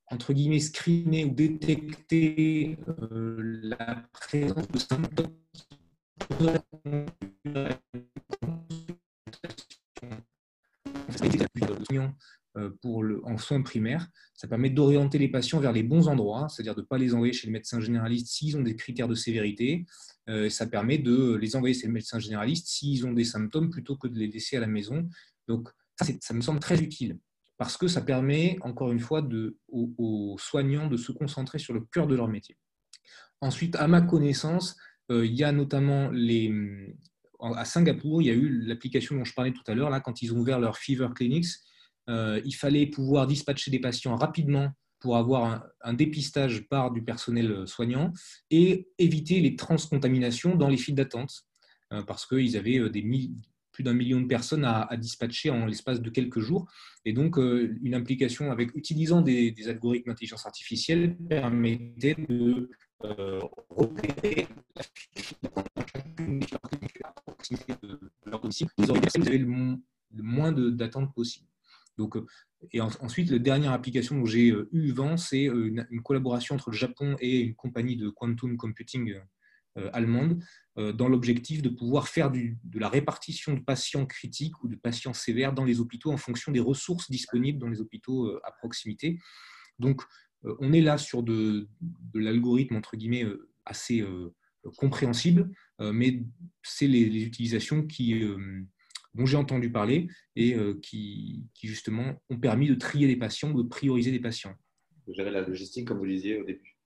[0.08, 2.76] entre guillemets, screener ou détecter
[3.10, 5.32] la présence de symptômes
[12.82, 14.08] pour le, en soins primaires.
[14.34, 17.32] Ça permet d'orienter les patients vers les bons endroits, c'est-à-dire de ne pas les envoyer
[17.32, 19.84] chez le médecin généraliste s'ils ont des critères de sévérité.
[20.28, 23.96] Euh, ça permet de les envoyer chez le médecin généraliste s'ils ont des symptômes plutôt
[23.96, 25.08] que de les laisser à la maison.
[25.46, 25.68] Donc,
[26.00, 27.18] ça, me semble très utile
[27.56, 29.26] parce que ça permet, encore une fois,
[29.68, 32.56] aux, soignants de se concentrer sur le cœur de leur métier.
[33.40, 34.76] Ensuite, à ma connaissance,
[35.10, 36.52] euh, il y a notamment les,
[37.40, 40.22] à Singapour, il y a eu l'application dont je parlais tout à l'heure, là, quand
[40.22, 41.46] ils ont ouvert leur Fever Clinics,
[42.08, 47.68] euh, il fallait pouvoir dispatcher des patients rapidement pour avoir un, dépistage par du personnel
[47.68, 48.12] soignant
[48.50, 51.44] et éviter les transcontaminations dans les files d'attente,
[51.92, 53.06] euh, parce qu'ils avaient euh, des
[53.70, 56.68] plus d'un million de personnes à, dispatcher en l'espace de quelques jours.
[57.04, 62.68] Et donc, une implication avec utilisant des, algorithmes d'intelligence artificielle permettait de
[63.70, 64.82] repérer la
[68.38, 69.36] de
[70.10, 71.47] le moins d'attente possible.
[71.98, 72.26] Donc, euh,
[72.72, 76.70] et ensuite, la dernière application dont j'ai euh, eu vent, c'est euh, une, collaboration entre
[76.70, 79.14] le Japon et une compagnie de quantum computing
[79.92, 80.42] allemande,
[80.76, 85.52] dans l'objectif de pouvoir faire de la répartition de patients critiques ou de patients sévères
[85.52, 89.20] dans les hôpitaux en fonction des ressources disponibles dans les hôpitaux à proximité.
[89.78, 90.02] Donc,
[90.42, 91.68] on est là sur de,
[92.12, 93.24] l'algorithme, entre guillemets,
[93.66, 94.04] assez
[94.78, 96.24] compréhensible, mais
[96.64, 98.20] c'est les, les, utilisations qui
[99.18, 103.62] dont j'ai entendu parler et euh, qui, justement ont permis de trier les patients, de
[103.62, 104.54] prioriser des patients.
[105.06, 106.76] De gérer la logistique, comme vous le disiez au début.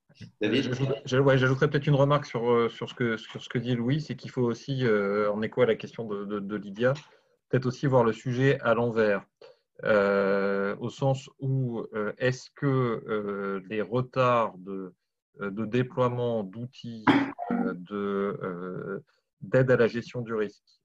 [0.40, 0.72] David
[1.04, 4.16] J'ajouterais peut-être une remarque sur, euh, sur, ce que, sur ce que dit Louis, c'est
[4.16, 6.94] qu'il faut aussi, euh, en écho à la question de, de, Lydia,
[7.48, 9.24] peut-être aussi voir le sujet à l'envers.
[9.82, 11.84] au sens où
[12.18, 14.94] est-ce que les retards de,
[15.40, 17.04] de déploiement d'outils
[19.40, 20.81] d'aide à la gestion du risque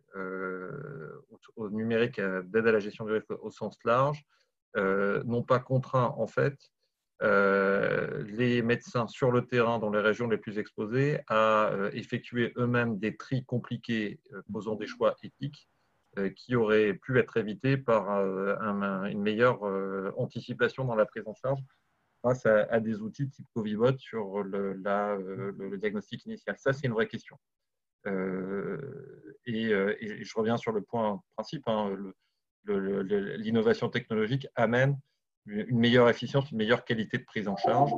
[1.55, 4.23] au, numérique euh, d'aide à la gestion du risque au sens large
[4.75, 6.57] euh, n'ont pas contraint en fait
[7.19, 13.17] les médecins sur le terrain dans les régions les plus exposées à effectuer eux-mêmes des
[13.17, 14.19] tris compliqués
[14.53, 15.67] posant des choix éthiques
[16.35, 18.07] qui auraient pu être évités par
[19.07, 19.63] une meilleure
[20.15, 21.59] anticipation dans la prise en charge
[22.23, 26.55] grâce à, des outils type Covibot sur le diagnostic initial.
[26.59, 27.39] Ça, c'est une vraie question.
[28.07, 28.77] Euh,
[29.47, 31.95] euh, et, je reviens sur le point principe, hein,
[32.65, 34.99] l'innovation technologique amène
[35.45, 37.91] une meilleure efficience, une meilleure qualité de prise en charge,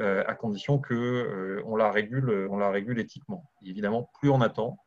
[0.00, 3.50] euh, à condition qu'on on la, régule, la régule éthiquement.
[3.62, 4.78] évidemment, plus on attend,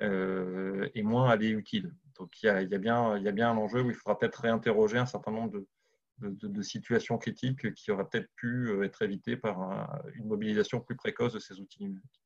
[0.00, 1.94] et moins elle est utile.
[2.18, 5.52] Donc il y a, bien, un enjeu où il faudra peut-être réinterroger un certain nombre
[5.52, 5.66] de,
[6.46, 11.38] de, situations critiques qui auraient peut-être pu être évitées par une mobilisation plus précoce de
[11.38, 12.25] ces outils numériques.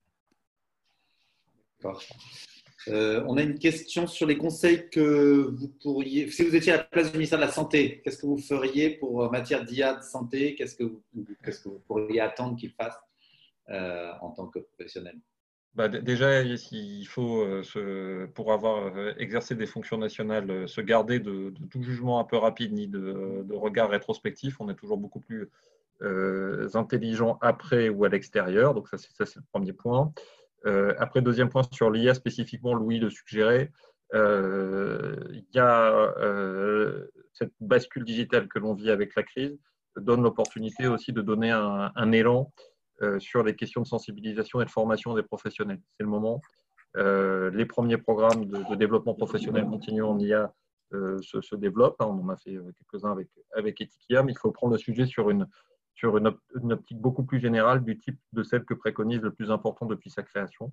[2.88, 6.30] Euh, on a une question sur les conseils que vous pourriez.
[6.30, 8.90] Si vous étiez à la place du ministère de la Santé, qu'est-ce que vous feriez
[8.90, 11.02] pour euh, matière d'IA de santé Qu'est-ce que vous,
[11.42, 12.96] que vous pourriez attendre qu'il fasse
[13.68, 15.18] euh, en tant que professionnel?
[15.74, 17.46] Bah, Déjà, il faut,
[18.34, 22.88] pour avoir exercé des fonctions nationales, se garder de, tout jugement un peu rapide ni
[22.88, 24.60] de, de, regard rétrospectif.
[24.60, 25.48] On est toujours beaucoup plus
[26.74, 28.74] intelligent après ou à l'extérieur.
[28.74, 30.12] Donc, ça, c'est le premier point.
[30.66, 33.70] Euh, après, deuxième point sur l'IA spécifiquement, Louis le suggérait,
[34.14, 39.58] euh, il y a euh, cette bascule digitale que l'on vit avec la crise
[39.96, 42.52] donne l'opportunité aussi de donner un, élan
[43.18, 45.80] sur les questions de sensibilisation et de formation des professionnels.
[45.96, 46.40] C'est le moment.
[46.94, 50.54] les premiers programmes de, développement professionnel continu en IA
[50.92, 51.96] se, développent.
[51.98, 55.46] On en a fait quelques-uns avec, avec mais il faut prendre le sujet sur une,
[56.01, 56.28] sur une,
[56.72, 60.22] optique beaucoup plus générale du type de celle que préconise le plus important depuis sa
[60.22, 60.72] création.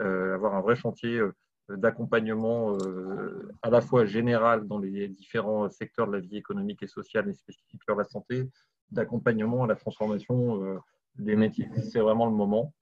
[0.00, 1.32] Euh, avoir un vrai chantier euh,
[1.68, 6.88] d'accompagnement euh, à la fois général dans les différents secteurs de la vie économique et
[6.88, 8.50] sociale et spécifique sur la santé,
[8.90, 10.80] d'accompagnement à la transformation
[11.14, 11.68] des métiers.
[11.92, 12.72] C'est vraiment le moment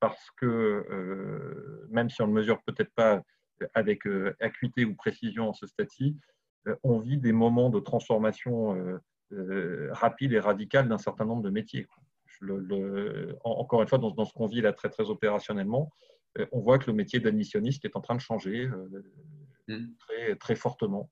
[0.00, 3.22] parce que même si on ne mesure peut-être pas
[3.74, 4.02] avec
[4.40, 6.16] acuité ou précision en ce stade-ci,
[6.82, 9.00] on vit des moments de transformation
[9.32, 11.86] euh, rapide et radical d'un certain nombre de métiers.
[13.44, 15.90] encore une fois, dans, ce qu'on vit là très, très opérationnellement,
[16.38, 19.02] euh, on voit que le métier d'admissionniste est en train de changer euh,
[19.68, 19.94] mm.
[19.98, 21.10] très, très fortement.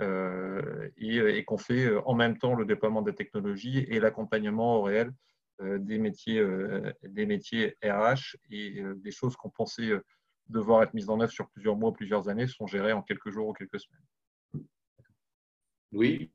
[0.00, 5.12] et, qu'on fait en même temps le déploiement des technologies et l'accompagnement au réel
[5.60, 6.40] des, métiers,
[7.02, 9.90] des métiers RH et des choses qu'on pensait
[10.48, 13.48] devoir être mises en œuvre sur plusieurs mois, plusieurs années sont gérées en quelques jours
[13.48, 14.66] ou quelques semaines.
[15.92, 16.30] Oui.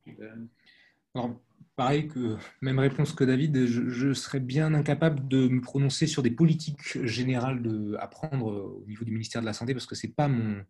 [1.15, 1.39] Alors,
[1.75, 6.31] pareil que même réponse que David, je, serais bien incapable de me prononcer sur des
[6.31, 7.61] politiques générales
[7.99, 10.63] à prendre au niveau du ministère de la Santé parce que ce n'est pas, mon,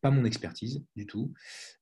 [0.00, 1.32] pas mon expertise du tout.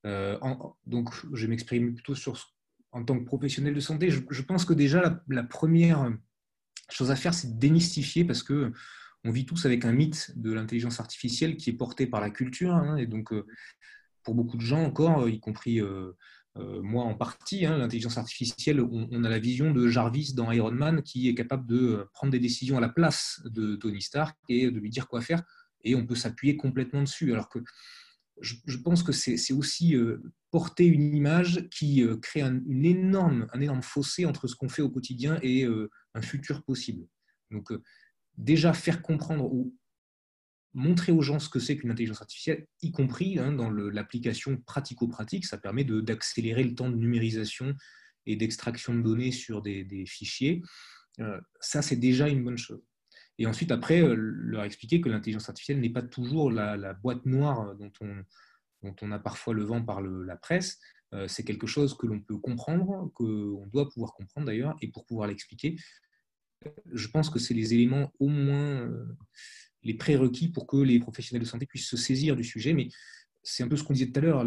[0.05, 0.37] Euh,
[0.85, 2.53] donc, je m'exprime plutôt sur,
[2.91, 4.09] en tant que professionnel de santé.
[4.09, 6.11] Je, pense que déjà, la, première
[6.89, 8.71] chose à faire, c'est de démystifier parce que
[9.25, 12.73] on vit tous avec un mythe de l'intelligence artificielle qui est porté par la culture.
[12.73, 13.45] Hein, et donc, euh,
[14.23, 15.81] pour beaucoup de gens encore, y compris...
[15.81, 16.13] Euh, euh,
[16.55, 21.03] moi en partie, hein, l'intelligence artificielle, on, a la vision de Jarvis dans Iron Man
[21.03, 24.79] qui est capable de prendre des décisions à la place de Tony Stark et de
[24.79, 25.43] lui dire quoi faire,
[25.83, 27.31] et on peut s'appuyer complètement dessus.
[27.31, 27.59] Alors que
[28.41, 30.21] je, pense que c'est aussi euh,
[30.51, 34.81] porter une image qui euh, crée un, énorme, un énorme fossé entre ce qu'on fait
[34.81, 35.65] au quotidien et
[36.13, 37.05] un futur possible.
[37.51, 37.71] Donc
[38.37, 39.75] déjà faire comprendre ou
[40.73, 45.45] montrer aux gens ce que c'est qu'une intelligence artificielle, y compris hein, dans l'application pratico-pratique.
[45.45, 47.75] Ça permet d'accélérer le temps de numérisation
[48.25, 50.61] et d'extraction de données sur des, fichiers.
[51.19, 52.83] Euh, ça, c'est déjà une bonne chose.
[53.37, 57.75] Et ensuite, après, euh, leur expliquer que l'intelligence artificielle n'est pas toujours la, boîte noire
[57.75, 58.23] dont on,
[58.83, 60.79] dont on, a parfois le vent par la presse.
[61.13, 65.05] Euh, c'est quelque chose que l'on peut comprendre, qu'on doit pouvoir comprendre d'ailleurs, et pour
[65.07, 65.75] pouvoir l'expliquer,
[66.91, 68.91] je pense que c'est les éléments au moins
[69.83, 72.73] les prérequis pour que les professionnels de santé puissent se saisir du sujet.
[72.73, 72.89] Mais
[73.43, 74.43] c'est un peu ce qu'on disait tout à l'heure.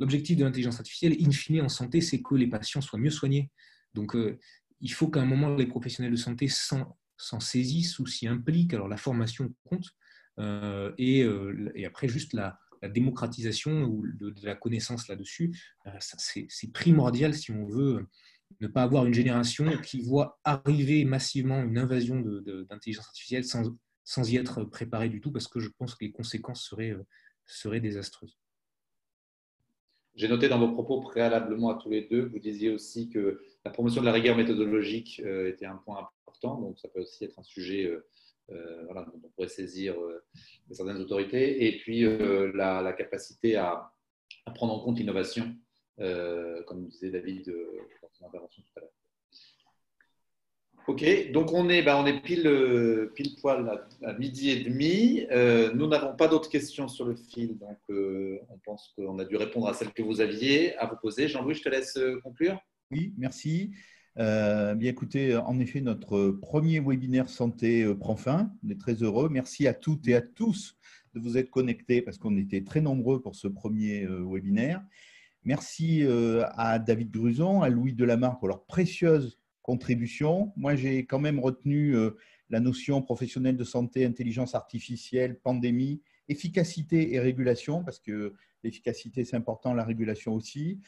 [0.00, 3.50] L'objectif de l'intelligence artificielle, in fine, en santé, c'est que les patients soient mieux soignés.
[3.94, 4.38] Donc, euh,
[4.80, 8.74] il faut qu'à un moment, les professionnels de santé s'en saisissent ou s'y impliquent.
[8.74, 9.86] Alors, la formation compte.
[10.40, 12.58] Euh, euh, et, après, juste la,
[12.92, 15.58] démocratisation ou de, la connaissance là-dessus,
[16.18, 18.06] c'est primordial si on veut
[18.60, 23.74] ne pas avoir une génération qui voit arriver massivement une invasion d'intelligence artificielle sans,
[24.04, 27.06] sans y être préparé du tout, parce que je pense que les conséquences seraient, euh,
[27.46, 28.38] seraient désastreuses.
[30.14, 33.72] J'ai noté dans vos propos préalablement à tous les deux, vous disiez aussi que la
[33.72, 37.38] promotion de la rigueur méthodologique euh, était un point important, donc ça peut aussi être
[37.38, 37.86] un sujet
[38.50, 39.96] euh, dont on pourrait saisir
[40.70, 42.02] certaines autorités, et puis
[42.52, 43.90] la, capacité à,
[44.54, 45.56] prendre en compte l'innovation,
[45.96, 47.46] comme disait David
[48.02, 48.92] dans son intervention tout à l'heure.
[50.86, 55.24] Ok, donc on est, bah, on est pile, euh, pile poil à, midi et demi.
[55.30, 59.24] Euh, nous n'avons pas d'autres questions sur le fil, donc euh, on pense qu'on a
[59.24, 61.26] dû répondre à celles que vous aviez à vous poser.
[61.26, 62.60] Jean-Louis, je te laisse conclure.
[62.90, 63.70] Oui, merci.
[64.14, 68.52] bien écoutez, en effet, notre premier webinaire santé prend fin.
[68.62, 69.30] On est très heureux.
[69.30, 70.76] Merci à toutes et à tous
[71.14, 74.84] de vous être connectés parce qu'on était très nombreux pour ce premier webinaire.
[75.44, 76.04] Merci
[76.56, 80.52] à David Gruson, à Louis Delamarre pour leur précieuse contribution.
[80.56, 82.10] Moi, j'ai quand même retenu euh,
[82.50, 89.36] la notion professionnelle de santé, intelligence artificielle, pandémie, efficacité et régulation, parce que l'efficacité, c'est
[89.36, 90.80] important, la régulation aussi.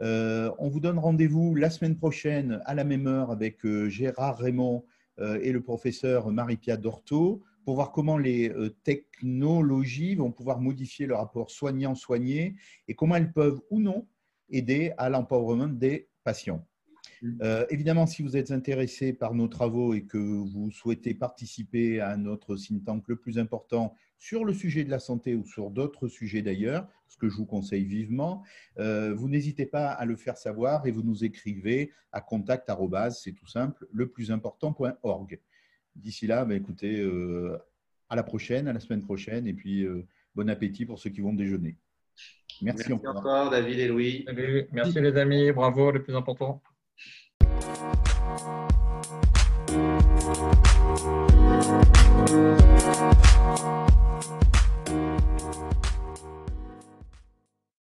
[0.00, 4.84] on vous donne rendez-vous la semaine prochaine à la même heure avec Gérard Raymond
[5.18, 8.52] et le professeur Marie-Pia Dorto pour voir comment les
[8.82, 12.56] technologies vont pouvoir modifier le rapport soignant-soigné
[12.88, 14.06] et comment elles peuvent ou non
[14.50, 16.66] aider à l'empowerment des patients.
[17.40, 22.16] Euh, évidemment, si vous êtes intéressé par nos travaux et que vous souhaitez participer à
[22.16, 26.08] notre think tank le plus important sur le sujet de la santé ou sur d'autres
[26.08, 28.42] sujets d'ailleurs, ce que je vous conseille vivement,
[28.78, 32.70] euh, vous n'hésitez pas à le faire savoir et vous nous écrivez à contact
[33.10, 35.40] c'est tout simple, le plus important.org.
[35.94, 37.56] D'ici là, bah, écoutez, euh,
[38.08, 39.86] à la prochaine, à la semaine prochaine et puis
[40.34, 41.76] bon appétit pour ceux qui vont déjeuner.
[42.60, 44.26] Merci, encore, David et Louis.
[44.72, 46.62] Merci les amis, bravo, le plus important.
[47.62, 47.78] Thank
[53.60, 53.81] you.